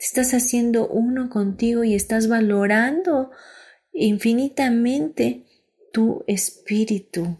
[0.00, 3.30] Estás haciendo uno contigo y estás valorando
[3.92, 5.44] infinitamente
[5.92, 7.36] tu espíritu.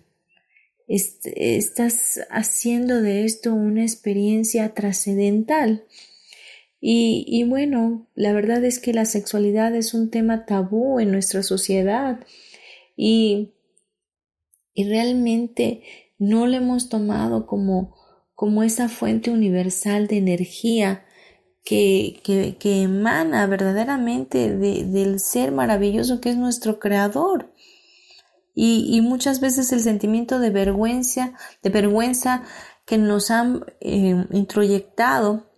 [0.87, 5.87] estás haciendo de esto una experiencia trascendental.
[6.83, 11.43] Y, y, bueno, la verdad es que la sexualidad es un tema tabú en nuestra
[11.43, 12.21] sociedad
[12.95, 13.55] y,
[14.75, 15.83] y realmente
[16.19, 17.97] no lo hemos tomado como,
[18.35, 21.07] como esa fuente universal de energía
[21.65, 27.53] que, que, emana verdaderamente del ser maravilloso que es nuestro creador.
[28.55, 31.33] Y, muchas veces el sentimiento de vergüenza,
[31.63, 32.43] de vergüenza
[32.85, 35.51] que nos han eh, introyectado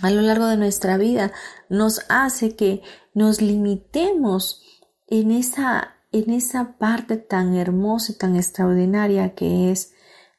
[0.00, 1.32] a lo largo de nuestra vida
[1.68, 2.82] nos hace que
[3.14, 4.62] nos limitemos
[5.06, 9.92] en esa, en esa parte tan hermosa y tan extraordinaria que es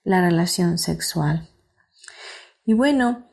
[0.03, 1.47] la relación sexual.
[2.65, 3.29] Y bueno,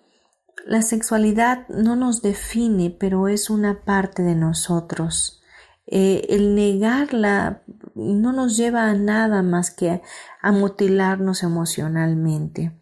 [0.70, 5.42] la sexualidad no nos define, pero es una parte de nosotros.
[5.84, 7.64] Eh, el negarla
[7.96, 10.00] no nos lleva a nada más que
[10.40, 12.80] a mutilarnos emocionalmente.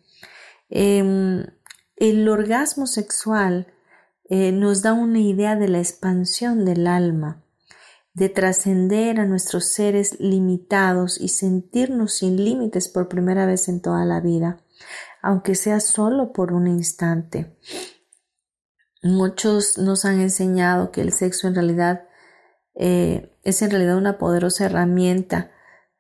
[0.69, 1.47] Em,
[1.97, 3.69] el orgasmo sexual
[4.29, 7.43] eh, nos da una idea de la expansión del alma,
[8.13, 14.05] de trascender a nuestros seres limitados y sentirnos sin límites por primera vez en toda
[14.05, 14.63] la vida
[15.23, 17.57] aunque sea solo por un instante.
[19.03, 22.09] Muchos nos han enseñado que el sexo en realidad
[22.75, 25.51] eh, es en realidad una poderosa herramienta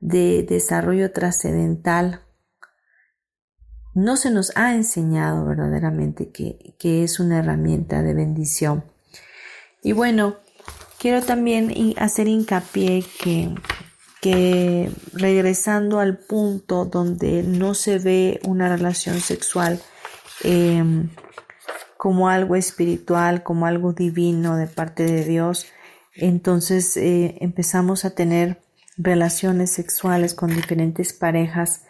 [0.01, 2.23] de desarrollo trascendental.
[3.95, 8.85] No se nos ha enseñado verdaderamente que, que es una herramienta de bendición.
[9.83, 10.37] Y bueno,
[10.99, 13.55] quiero también hacer hincapié que,
[14.21, 19.81] que regresando al punto donde no se ve una relación sexual
[20.43, 21.11] em,
[21.97, 25.67] como algo espiritual, como algo divino de parte de Dios,
[26.15, 28.61] entonces eh, empezamos a tener
[28.97, 31.83] relaciones sexuales con diferentes parejas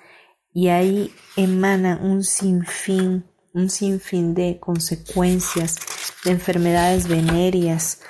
[0.52, 3.24] y ahí emana un sinfín,
[3.54, 5.78] un sinfín de consecuencias,
[6.24, 8.02] de enfermedades venéreas,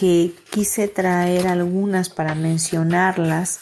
[0.00, 3.60] que quise traer algunas para mencionarlas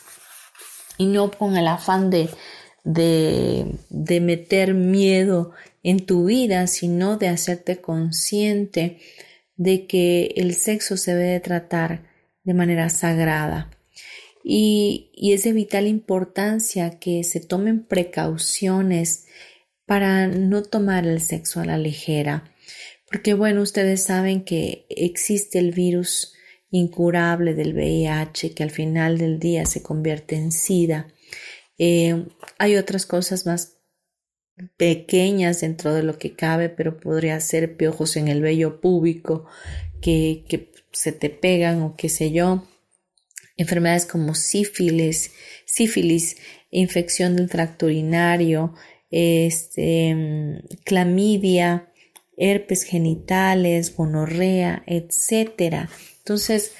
[0.97, 2.31] y no con el afán de,
[2.85, 5.51] de, meter miedo
[5.83, 9.01] en tu vida, sino de hacerte consciente
[9.57, 12.05] de que el sexo se debe tratar
[12.45, 13.73] de manera sagrada.
[14.45, 19.27] Y, y, es de vital importancia que se tomen precauciones
[19.87, 22.45] para no tomar el sexo a la ligera.
[23.11, 26.35] Porque bueno, ustedes saben que existe el virus
[26.71, 31.09] incurable del VIH que al final del día se convierte en SIDA.
[31.79, 32.27] Eh,
[32.59, 33.79] hay otras cosas más
[34.77, 39.47] pequeñas dentro de lo que cabe, pero podría ser piojos en el vello púbico
[40.03, 42.67] que, que se te pegan o qué sé yo.
[43.57, 45.33] Enfermedades como sífilis,
[45.65, 46.37] sífilis,
[46.71, 48.75] infección del tracto urinario,
[49.11, 51.88] este, clamidia,
[52.39, 55.89] herpes genitales, gonorrea, etcétera.
[56.19, 56.73] Entonces,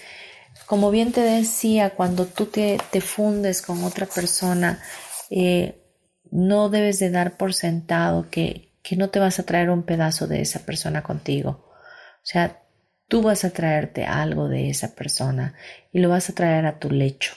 [0.67, 4.83] como bien te decía, cuando tú te, fundes con otra persona,
[5.31, 5.83] eh,
[6.31, 10.27] no debes de dar por sentado que, que no te vas a traer un pedazo
[10.27, 11.65] de esa persona contigo.
[11.71, 12.63] O sea,
[13.09, 15.55] tú vas a traerte algo de esa persona
[15.93, 17.33] y lo vas a traer a tu lecho.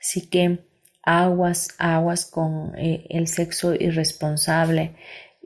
[0.00, 0.66] Así que
[1.02, 4.96] aguas, aguas con eh, el sexo irresponsable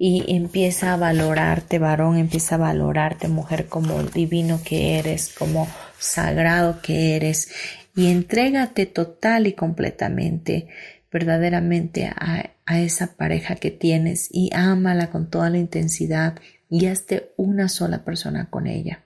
[0.02, 6.80] y empieza a valorarte, varón, empieza a valorarte, mujer, como divino que eres, como sagrado
[6.80, 7.52] que eres,
[7.94, 10.68] y entrégate total y completamente,
[11.12, 16.36] verdaderamente a, a esa pareja que tienes y ámala con toda la intensidad
[16.70, 19.04] y hazte una sola persona con ella.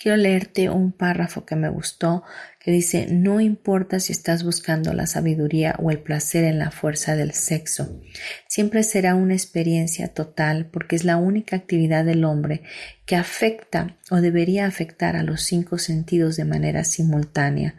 [0.00, 2.22] Quiero leerte un párrafo que me gustó
[2.60, 7.16] que dice, no importa si estás buscando la sabiduría o el placer en la fuerza
[7.16, 8.00] del sexo,
[8.46, 12.62] siempre será una experiencia total porque es la única actividad del hombre
[13.06, 17.74] que afecta o debería afectar a los cinco sentidos de manera simultánea.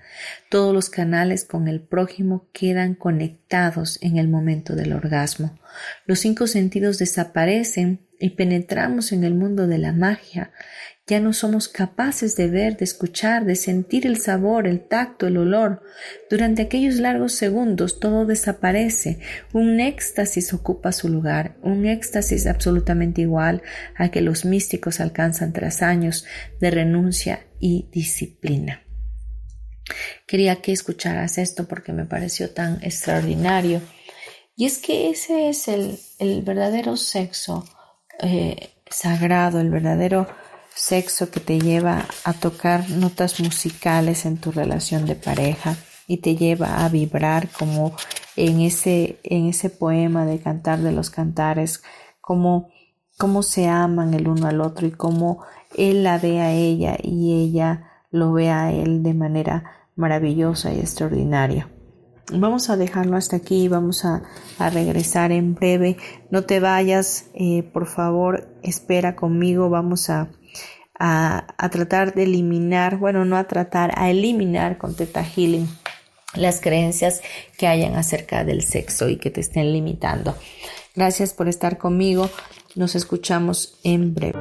[0.49, 5.57] Todos los canales con el prójimo quedan conectados en el momento del orgasmo.
[6.05, 10.51] Los cinco sentidos desaparecen y penetramos en el mundo de la magia
[11.09, 15.37] ya no somos capaces de ver, de escuchar, de sentir el sabor, el tacto, el
[15.37, 15.81] olor.
[16.29, 19.19] Durante aquellos largos segundos todo desaparece.
[19.51, 23.63] Un éxtasis ocupa su lugar, un éxtasis absolutamente igual
[23.95, 26.25] a que los místicos alcanzan tras años
[26.59, 28.83] de renuncia y disciplina.
[30.27, 33.81] Quería que escucharas esto porque me pareció tan extraordinario.
[34.55, 37.65] Y es que ese es el, verdadero sexo
[38.21, 40.27] eh, sagrado, el verdadero
[40.75, 45.75] sexo que te lleva a tocar notas musicales en tu relación de pareja
[46.07, 47.93] y te lleva a vibrar como
[48.35, 51.83] en ese, en ese poema de cantar de los cantares,
[52.21, 52.69] como
[53.17, 55.43] cómo se aman el uno al otro y cómo
[55.77, 59.63] él la ve a ella y ella lo ve a él de manera
[59.95, 61.69] maravillosa y extraordinaria.
[62.31, 64.23] Vamos a dejarlo hasta aquí, vamos a,
[64.59, 65.97] a regresar en breve.
[66.31, 70.29] No te vayas, eh, por favor, espera conmigo, vamos a
[70.99, 75.67] a, tratar de eliminar, bueno, no a tratar, a eliminar con Teta Healing
[76.35, 77.21] las creencias
[77.57, 80.35] que hayan acerca del sexo y que te estén limitando.
[80.95, 82.29] Gracias por estar conmigo.
[82.75, 84.39] Nos escuchamos en breve.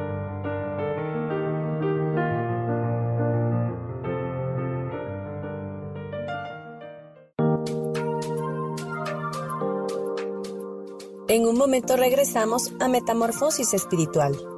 [11.29, 14.58] En un momento regresamos a Metamorfosis Espiritual.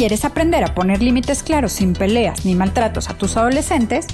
[0.00, 4.06] ¿Quieres aprender a poner límites claros sin peleas ni maltratos a tus adolescentes?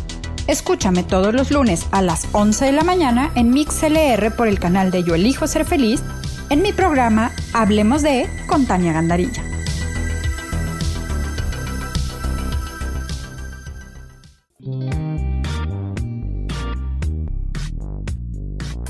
[0.49, 4.91] Escúchame todos los lunes a las 11 de la mañana en MixLR por el canal
[4.91, 6.03] de Yo Elijo Ser Feliz
[6.51, 9.45] en mi programa Hablemos de con Tania Gandarilla.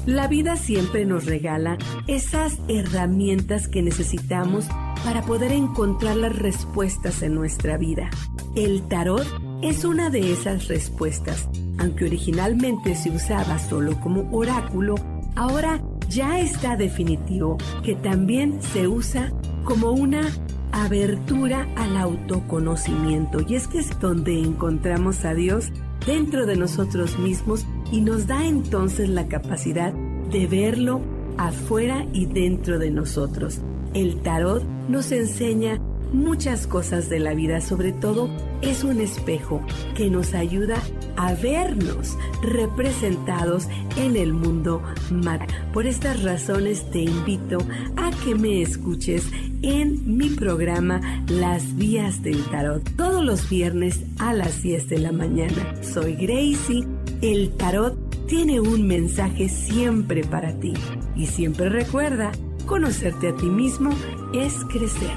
[0.07, 1.77] La vida siempre nos regala
[2.07, 4.67] esas herramientas que necesitamos
[5.07, 8.11] para poder encontrar las respuestas en nuestra vida.
[8.57, 9.25] El tarot
[9.63, 11.49] es una de esas respuestas.
[11.79, 14.97] Aunque originalmente se usaba solo como oráculo,
[15.37, 19.33] ahora ya está definitivo que también se usa
[19.63, 20.29] como una
[20.73, 23.47] abertura al autoconocimiento.
[23.49, 25.71] Y es que es donde encontramos a Dios
[26.05, 31.01] dentro de nosotros mismos y nos da entonces la capacidad de verlo
[31.39, 33.61] afuera y dentro de nosotros.
[33.95, 35.81] El tarot nos enseña
[36.13, 38.29] muchas cosas de la vida, sobre todo
[38.63, 39.61] es un espejo
[39.95, 40.77] que nos ayuda
[41.17, 43.67] a vernos representados
[43.97, 45.43] en el mundo mat.
[45.73, 47.59] Por estas razones te invito
[47.97, 49.25] a que me escuches
[49.63, 55.13] en mi programa Las Vías del Tarot, todos los viernes a las 10 de la
[55.13, 55.75] mañana.
[55.83, 56.87] Soy Gracie,
[57.23, 60.75] el tarot tiene un mensaje siempre para ti
[61.17, 62.33] y siempre recuerda,
[62.67, 63.91] conocerte a ti mismo
[64.33, 65.17] es crecer.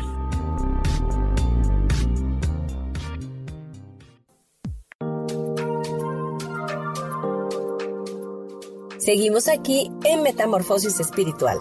[8.98, 11.58] Seguimos aquí en Metamorfosis Espiritual.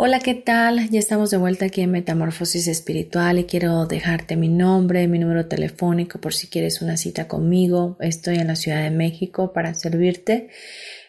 [0.00, 0.90] Hola, ¿qué tal?
[0.90, 5.48] Ya estamos de vuelta aquí en Metamorfosis Espiritual y quiero dejarte mi nombre, mi número
[5.48, 7.96] telefónico por si quieres una cita conmigo.
[7.98, 10.50] Estoy en la Ciudad de México para servirte.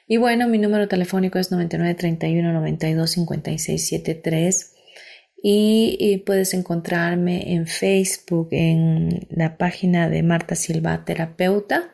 [0.08, 3.18] Y bueno, mi número telefónico es 9931 92
[5.44, 11.92] y, puedes encontrarme en Facebook en la página de Marta Silva Terapeuta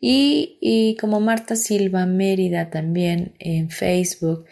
[0.00, 4.46] y, como Marta Silva Mérida también en Facebook.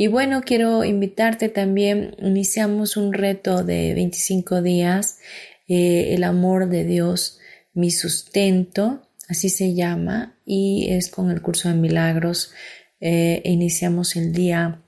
[0.00, 5.18] Y bueno, quiero invitarte también, iniciamos un reto de 25 días,
[5.66, 7.40] eh, el amor de Dios,
[7.74, 12.52] mi sustento, así se llama, y es con el curso de milagros.
[13.00, 14.84] Eh, iniciamos el día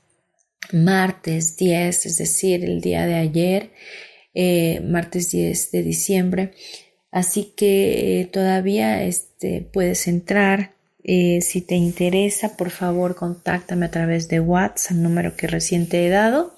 [0.70, 3.72] martes 10, es decir, el día de ayer,
[4.32, 6.52] eh, martes 10 de diciembre.
[7.11, 10.76] Así que todavía este, puedes entrar.
[11.03, 16.07] Eh, si te interesa, por favor, contáctame a través de WhatsApp, número que recién te
[16.07, 16.55] he dado.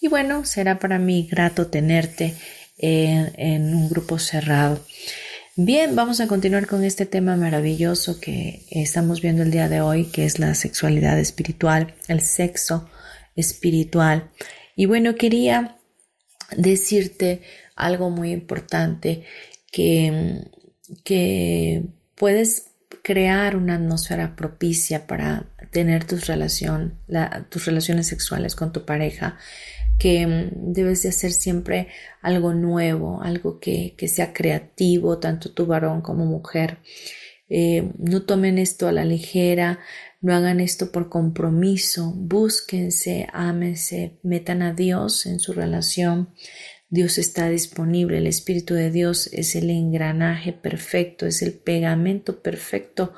[0.00, 2.34] Y bueno, será para mí grato tenerte
[2.80, 4.80] en un grupo cerrado.
[5.60, 10.04] Bien, vamos a continuar con este tema maravilloso que estamos viendo el día de hoy,
[10.04, 12.88] que es la sexualidad espiritual, el sexo
[13.34, 14.30] espiritual.
[14.76, 15.76] Y bueno, quería
[16.56, 17.42] decirte
[17.74, 19.24] algo muy importante,
[19.72, 20.44] que,
[21.02, 21.82] que
[22.14, 22.67] puedes
[23.08, 26.98] crear una atmósfera propicia para tener tus, relación,
[27.48, 29.38] tus relaciones sexuales con tu pareja,
[29.98, 31.88] que debes de hacer siempre
[32.20, 36.80] algo nuevo, algo que, que sea creativo, tanto tu varón como mujer.
[37.48, 39.78] Eh, no tomen esto a la ligera,
[40.20, 46.28] no hagan esto por compromiso, búsquense, ámense, metan a Dios en su relación.
[46.90, 53.12] Dios está disponible, el Espíritu de Dios es el engranaje perfecto, es el pegamento perfecto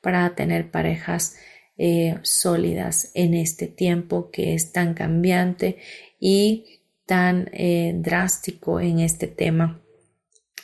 [0.00, 1.34] para tener parejas
[1.76, 5.78] eh, sólidas en este tiempo que es tan cambiante
[6.20, 9.82] y tan eh, drástico en este tema.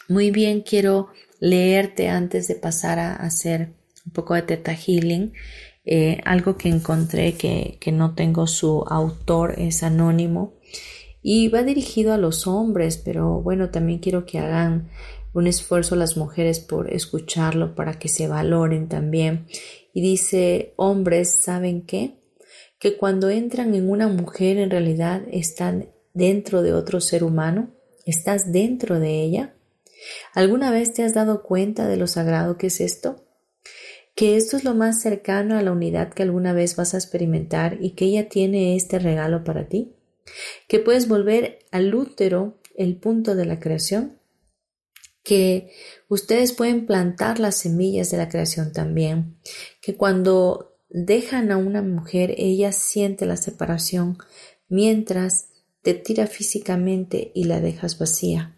[0.09, 1.09] Muy bien, quiero
[1.41, 3.73] leerte antes de pasar a hacer
[4.07, 5.33] un poco de teta healing
[5.85, 10.55] eh, algo que encontré que, que no tengo su autor es anónimo
[11.23, 14.91] y va dirigido a los hombres, pero bueno, también quiero que hagan
[15.33, 19.47] un esfuerzo las mujeres por escucharlo para que se valoren también.
[19.95, 22.19] Y dice, hombres, ¿saben qué?
[22.79, 27.71] Que cuando entran en una mujer en realidad están dentro de otro ser humano,
[28.05, 29.55] estás dentro de ella.
[30.35, 33.25] ¿Alguna vez te has dado cuenta de lo sagrado que es esto?
[34.15, 37.79] Que esto es lo más cercano a la unidad que alguna vez vas a experimentar
[37.81, 39.95] y que ella tiene este regalo para ti.
[40.69, 44.19] Que puedes volver al útero el punto de la creación
[45.23, 45.71] que
[46.09, 49.37] ustedes pueden plantar las semillas de la creación también,
[49.81, 54.19] que cuando dejan a una mujer ella siente la separación
[54.69, 55.49] mientras
[55.83, 58.57] te tira físicamente y la dejas vacía,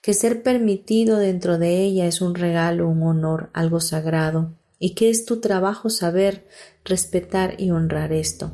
[0.00, 5.10] que ser permitido dentro de ella es un regalo, un honor, algo sagrado, y que
[5.10, 6.48] es tu trabajo saber,
[6.84, 8.52] respetar y honrar esto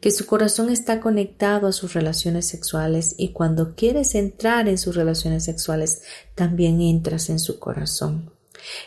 [0.00, 4.96] que su corazón está conectado a sus relaciones sexuales y cuando quieres entrar en sus
[4.96, 6.02] relaciones sexuales,
[6.34, 8.30] también entras en su corazón.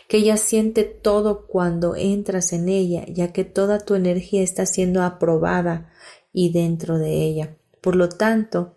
[0.08, 5.02] Que ella siente todo cuando entras en ella, ya que toda tu energía está siendo
[5.02, 5.90] aprobada
[6.32, 7.56] y dentro de ella.
[7.80, 8.76] Por lo tanto,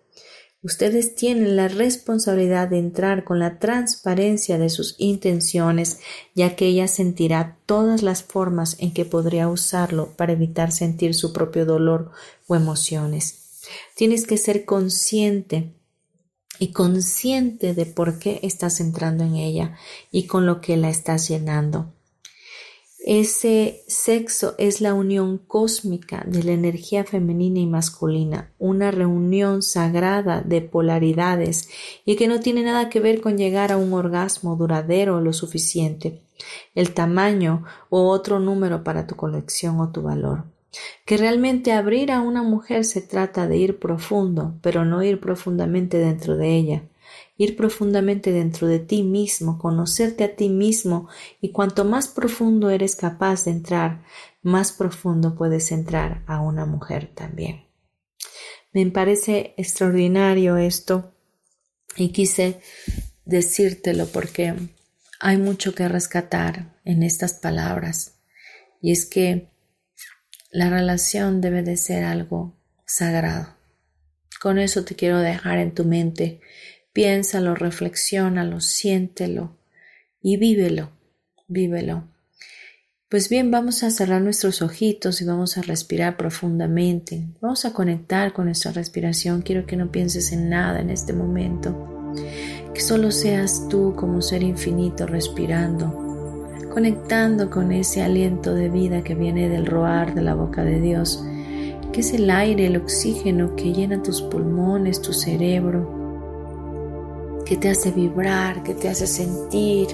[0.64, 6.00] Ustedes tienen la responsabilidad de entrar con la transparencia de sus intenciones,
[6.36, 11.34] ya que ella sentirá todas las formas en que podría usarlo para evitar sentir su
[11.34, 12.12] propio dolor
[12.48, 13.60] o emociones.
[13.96, 15.74] Tienes que ser consciente
[16.60, 19.76] y consciente de por qué estás entrando en ella
[20.12, 21.92] y con lo que la estás llenando.
[23.06, 30.40] Ese sexo es la unión cósmica de la energía femenina y masculina, una reunión sagrada
[30.40, 31.68] de polaridades
[32.06, 36.22] y que no tiene nada que ver con llegar a un orgasmo duradero lo suficiente,
[36.76, 40.46] el tamaño o otro número para tu colección o tu valor.
[41.06, 45.98] Que realmente abrir a una mujer se trata de ir profundo, pero no ir profundamente
[45.98, 46.84] dentro de ella,
[47.38, 51.10] ir profundamente dentro de ti mismo, conocerte a ti mismo
[51.42, 54.04] y cuanto más profundo eres capaz de entrar,
[54.42, 57.66] más profundo puedes entrar a una mujer también.
[58.72, 61.14] Me parece extraordinario esto
[61.96, 62.60] y quise
[63.26, 64.56] decírtelo porque
[65.20, 68.16] hay mucho que rescatar en estas palabras
[68.82, 69.50] y es que
[70.52, 72.56] la relación debe de ser algo
[72.86, 73.56] sagrado.
[74.42, 76.42] Con eso te quiero dejar en tu mente
[76.94, 79.58] Piénsalo, reflexiónalo, siéntelo
[80.22, 80.92] y vívelo,
[81.48, 82.04] vívelo.
[83.10, 87.28] Pues bien, vamos a cerrar nuestros ojitos y vamos a respirar profundamente.
[87.42, 89.42] Vamos a conectar con nuestra respiración.
[89.42, 92.14] Quiero que no pienses en nada en este momento.
[92.76, 95.92] Que solo seas tú como ser infinito respirando,
[96.72, 101.24] conectando con ese aliento de vida que viene del roar de la boca de Dios,
[101.92, 106.03] que es el aire, el oxígeno que llena tus pulmones, tu cerebro,
[107.46, 109.88] que te hace vibrar, que te hace sentir.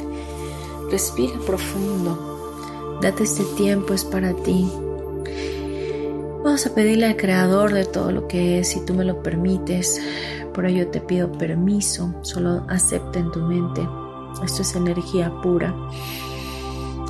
[0.91, 2.97] Respira profundo.
[3.01, 4.69] Date este tiempo, es para ti.
[6.43, 10.01] Vamos a pedirle al Creador de todo lo que es, si tú me lo permites.
[10.53, 13.87] Por ello te pido permiso, solo acepta en tu mente.
[14.43, 15.75] Esto es energía pura.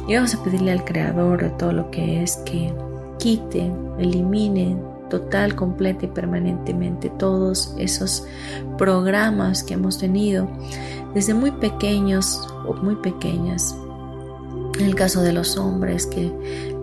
[0.07, 2.73] Y vamos a pedirle al Creador de todo lo que es que
[3.17, 4.75] quite, elimine
[5.09, 8.23] total, completa y permanentemente todos esos
[8.77, 10.49] programas que hemos tenido
[11.13, 13.75] desde muy pequeños o muy pequeñas.
[14.79, 16.31] En el caso de los hombres, que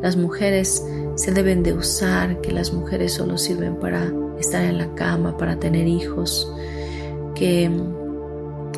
[0.02, 4.94] las mujeres se deben de usar, que las mujeres solo sirven para estar en la
[4.94, 6.52] cama, para tener hijos,
[7.34, 7.70] que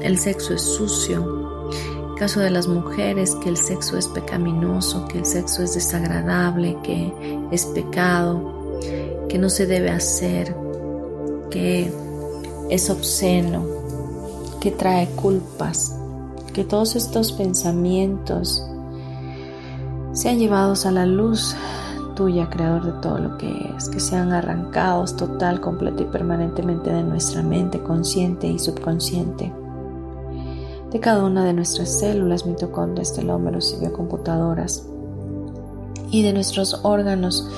[0.02, 1.70] el sexo es sucio.
[2.04, 5.74] En el caso de las mujeres, que el sexo es pecaminoso, que el sexo es
[5.74, 7.12] desagradable, que
[7.50, 8.57] es pecado,
[9.28, 10.54] que no se debe hacer,
[11.50, 11.92] que
[12.70, 13.64] es obsceno,
[14.60, 15.94] que trae culpas,
[16.52, 18.64] que todos estos pensamientos
[20.12, 21.54] sean llevados a la luz
[22.16, 27.04] tuya, creador de todo lo que es, que sean arrancados total, completo y permanentemente de
[27.04, 29.52] nuestra mente consciente y subconsciente,
[30.90, 34.84] de cada una de nuestras células, mitocondrias, telómeros y biocomputadoras,
[36.10, 37.48] y de nuestros órganos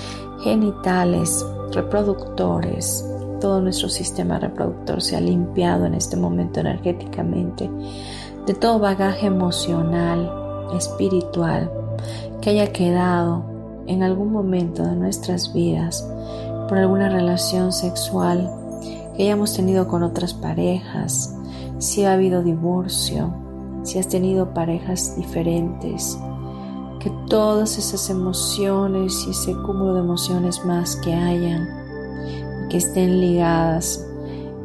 [0.43, 3.07] genitales, reproductores,
[3.41, 7.71] todo nuestro sistema reproductor se ha limpiado en este momento energéticamente
[8.47, 10.31] de todo bagaje emocional,
[10.77, 11.71] espiritual,
[12.41, 13.45] que haya quedado
[13.87, 16.09] en algún momento de nuestras vidas
[16.69, 18.51] por alguna relación sexual
[19.17, 21.37] que hayamos tenido con otras parejas,
[21.79, 23.35] si ha habido divorcio,
[23.83, 26.19] si has tenido parejas diferentes,
[27.01, 31.67] que todas esas emociones y ese cúmulo de emociones más que hayan,
[32.69, 34.07] que estén ligadas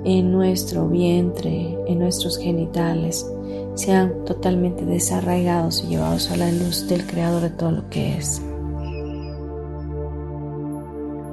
[0.03, 3.25] en nuestro vientre, en nuestros genitales,
[3.73, 8.41] sean totalmente desarraigados y llevados a la luz del Creador de todo lo que es.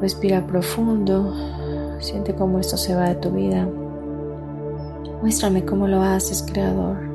[0.01, 1.35] Respira profundo,
[2.01, 3.69] siente cómo esto se va de tu vida.
[5.21, 7.12] Muéstrame cómo lo haces, Creador.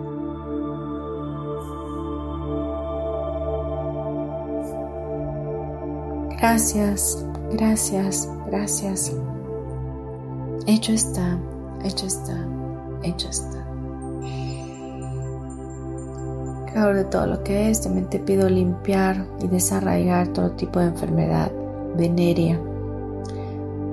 [6.39, 9.11] Gracias, gracias, gracias.
[10.67, 11.39] Hecho está,
[11.83, 12.45] hecho está,
[13.01, 13.65] hecho está.
[16.67, 20.87] Creador de todo lo que es, también te pido limpiar y desarraigar todo tipo de
[20.87, 21.51] enfermedad
[21.97, 22.59] venérea,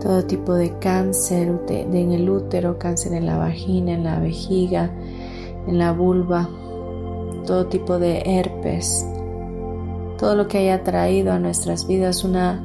[0.02, 4.90] todo tipo de cáncer en el útero, cáncer en la vagina, en la vejiga,
[5.66, 6.46] en la vulva,
[7.46, 9.06] todo tipo de herpes,
[10.24, 12.58] todo lo que haya traído a nuestras vidas una,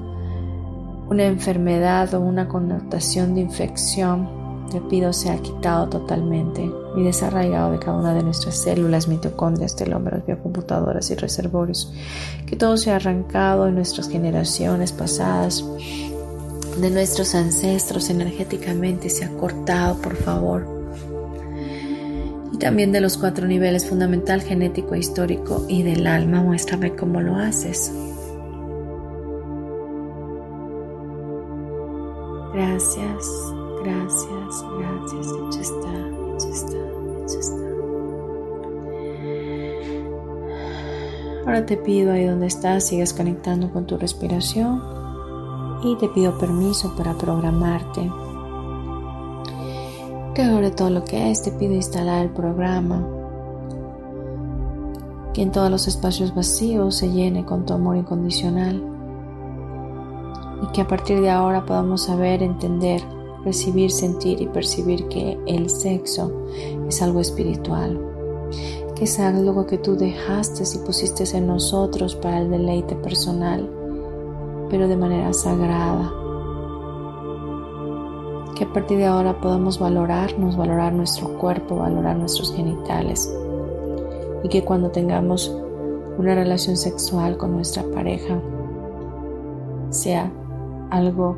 [1.10, 4.30] una enfermedad o una connotación de infección,
[4.72, 10.26] te pido sea quitado totalmente y desarraigado de cada una de nuestras células, mitocondrias, telómeros,
[10.26, 11.91] biocomputadoras y reservorios.
[12.45, 15.66] Que todo sea arrancado en nuestras generaciones pasadas,
[16.80, 20.79] de nuestros ancestros energéticamente, sea cortado, por favor.
[22.60, 26.41] También de los cuatro niveles fundamental, genético, histórico y del alma.
[26.41, 27.93] Muéstrame cómo lo haces.
[32.53, 33.53] Gracias,
[33.84, 35.28] gracias, gracias.
[35.62, 35.93] Está,
[36.38, 37.60] está, está.
[41.45, 44.84] Ahora te pido ahí donde estás, sigas conectando con tu respiración
[45.84, 48.01] y te pido permiso para programarte.
[50.40, 53.06] Creador de todo lo que es, te pido instalar el programa.
[55.34, 58.82] Que en todos los espacios vacíos se llene con tu amor incondicional.
[60.64, 63.02] Y que a partir de ahora podamos saber, entender,
[63.44, 66.32] recibir, sentir y percibir que el sexo
[66.88, 68.00] es algo espiritual.
[68.96, 73.70] Que es algo que tú dejaste y pusiste en nosotros para el deleite personal
[74.70, 76.14] pero de manera sagrada.
[78.60, 83.34] Que a partir de ahora podamos valorarnos, valorar nuestro cuerpo, valorar nuestros genitales.
[84.43, 85.55] Y que cuando tengamos
[86.18, 88.38] una relación sexual con nuestra pareja
[89.91, 90.30] sea
[90.89, 91.38] algo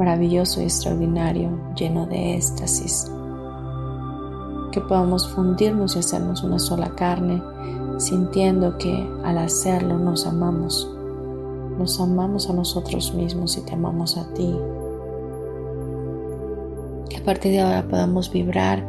[0.00, 3.08] maravilloso y extraordinario, lleno de éxtasis.
[4.72, 7.40] Que podamos fundirnos y hacernos una sola carne,
[7.98, 10.92] sintiendo que al hacerlo nos amamos
[11.78, 14.52] nos amamos a nosotros mismos y te amamos a ti.
[17.08, 18.86] Que a partir de ahora podamos vibrar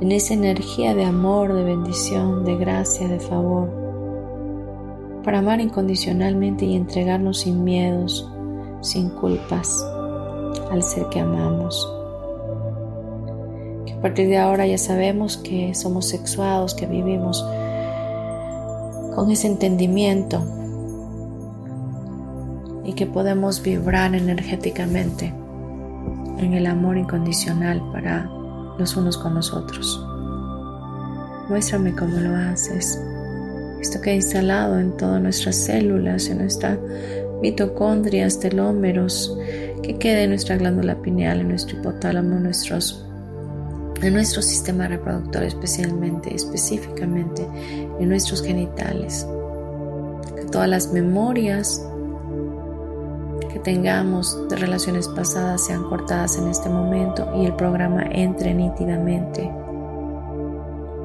[0.00, 3.70] en esa energía de amor, de bendición, de gracia, de favor,
[5.24, 8.30] para amar incondicionalmente y entregarnos sin miedos,
[8.82, 9.84] sin culpas
[10.70, 11.90] al ser que amamos.
[13.86, 17.42] Que a partir de ahora ya sabemos que somos sexuados, que vivimos
[19.14, 20.42] con ese entendimiento
[22.84, 25.32] y que podemos vibrar energéticamente
[26.38, 28.28] en el amor incondicional para
[28.78, 30.04] los unos con los otros.
[31.48, 33.00] Muéstrame cómo lo haces.
[33.80, 36.78] Esto que instalado en todas nuestras células, en nuestras
[37.42, 39.36] mitocondrias, telómeros,
[39.82, 43.04] que quede en nuestra glándula pineal, en nuestro hipotálamo, nuestros,
[44.00, 47.46] en nuestro sistema reproductor especialmente, específicamente
[48.00, 49.26] en nuestros genitales.
[50.36, 51.86] Que todas las memorias
[53.64, 59.50] tengamos relaciones pasadas sean cortadas en este momento y el programa entre nítidamente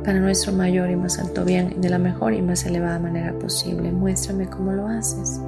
[0.04, 3.92] para nuestro mayor y más alto bien de la mejor y más elevada manera posible.
[3.92, 5.40] Muéstrame cómo lo haces.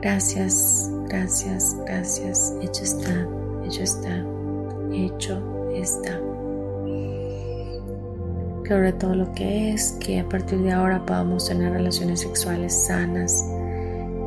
[0.00, 2.54] Gracias, gracias, gracias.
[2.60, 3.26] Hecho está,
[3.64, 4.24] hecho está,
[4.92, 5.42] hecho
[5.72, 6.33] está
[8.64, 12.86] que ahora todo lo que es, que a partir de ahora podamos tener relaciones sexuales
[12.86, 13.44] sanas,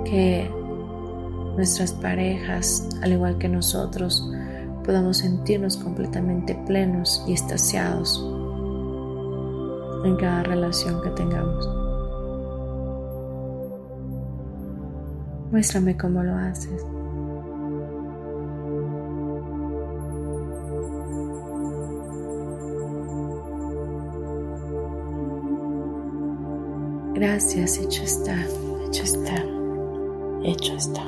[0.06, 0.50] que
[1.56, 4.32] nuestras parejas, al igual que nosotros,
[4.86, 8.24] podamos sentirnos completamente plenos y estasiados
[10.06, 11.68] en cada relación que tengamos.
[15.52, 16.86] Muéstrame cómo lo haces.
[27.20, 28.36] Gracias, hecho está,
[28.86, 29.43] hecho está,
[30.43, 31.03] hecho está.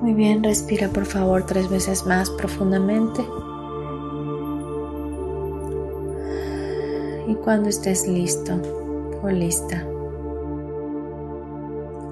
[0.00, 3.20] Muy bien, respira por favor tres veces más profundamente.
[7.28, 8.54] Y cuando estés listo
[9.22, 9.86] o lista,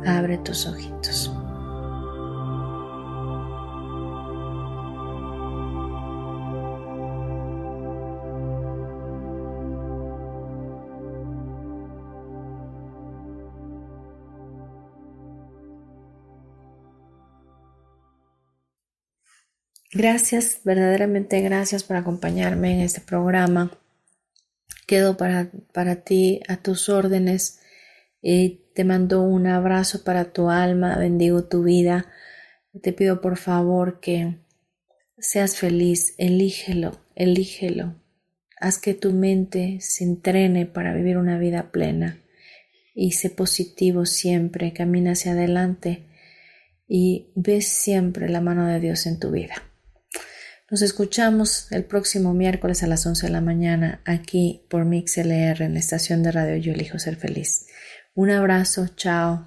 [0.05, 1.33] abre tus ojitos.
[19.97, 23.71] Gracias, verdaderamente gracias por acompañarme en este programa.
[24.89, 27.61] Quedo para, para ti a tus órdenes
[28.21, 32.07] y te mando un abrazo para tu alma, bendigo tu vida.
[32.83, 34.41] Te pido por favor que
[35.17, 37.95] seas feliz, elígelo, elígelo.
[38.59, 42.21] Haz que tu mente se entrene para vivir una vida plena
[42.97, 46.09] y sé positivo siempre, camina hacia adelante
[46.89, 49.55] y ves siempre la mano de Dios en tu vida.
[50.71, 55.75] Nos escuchamos el próximo miércoles a las 11 de la mañana aquí por MixLR en
[55.75, 57.67] la estación de radio Yo elijo ser feliz.
[58.15, 59.47] Un abrazo, chao.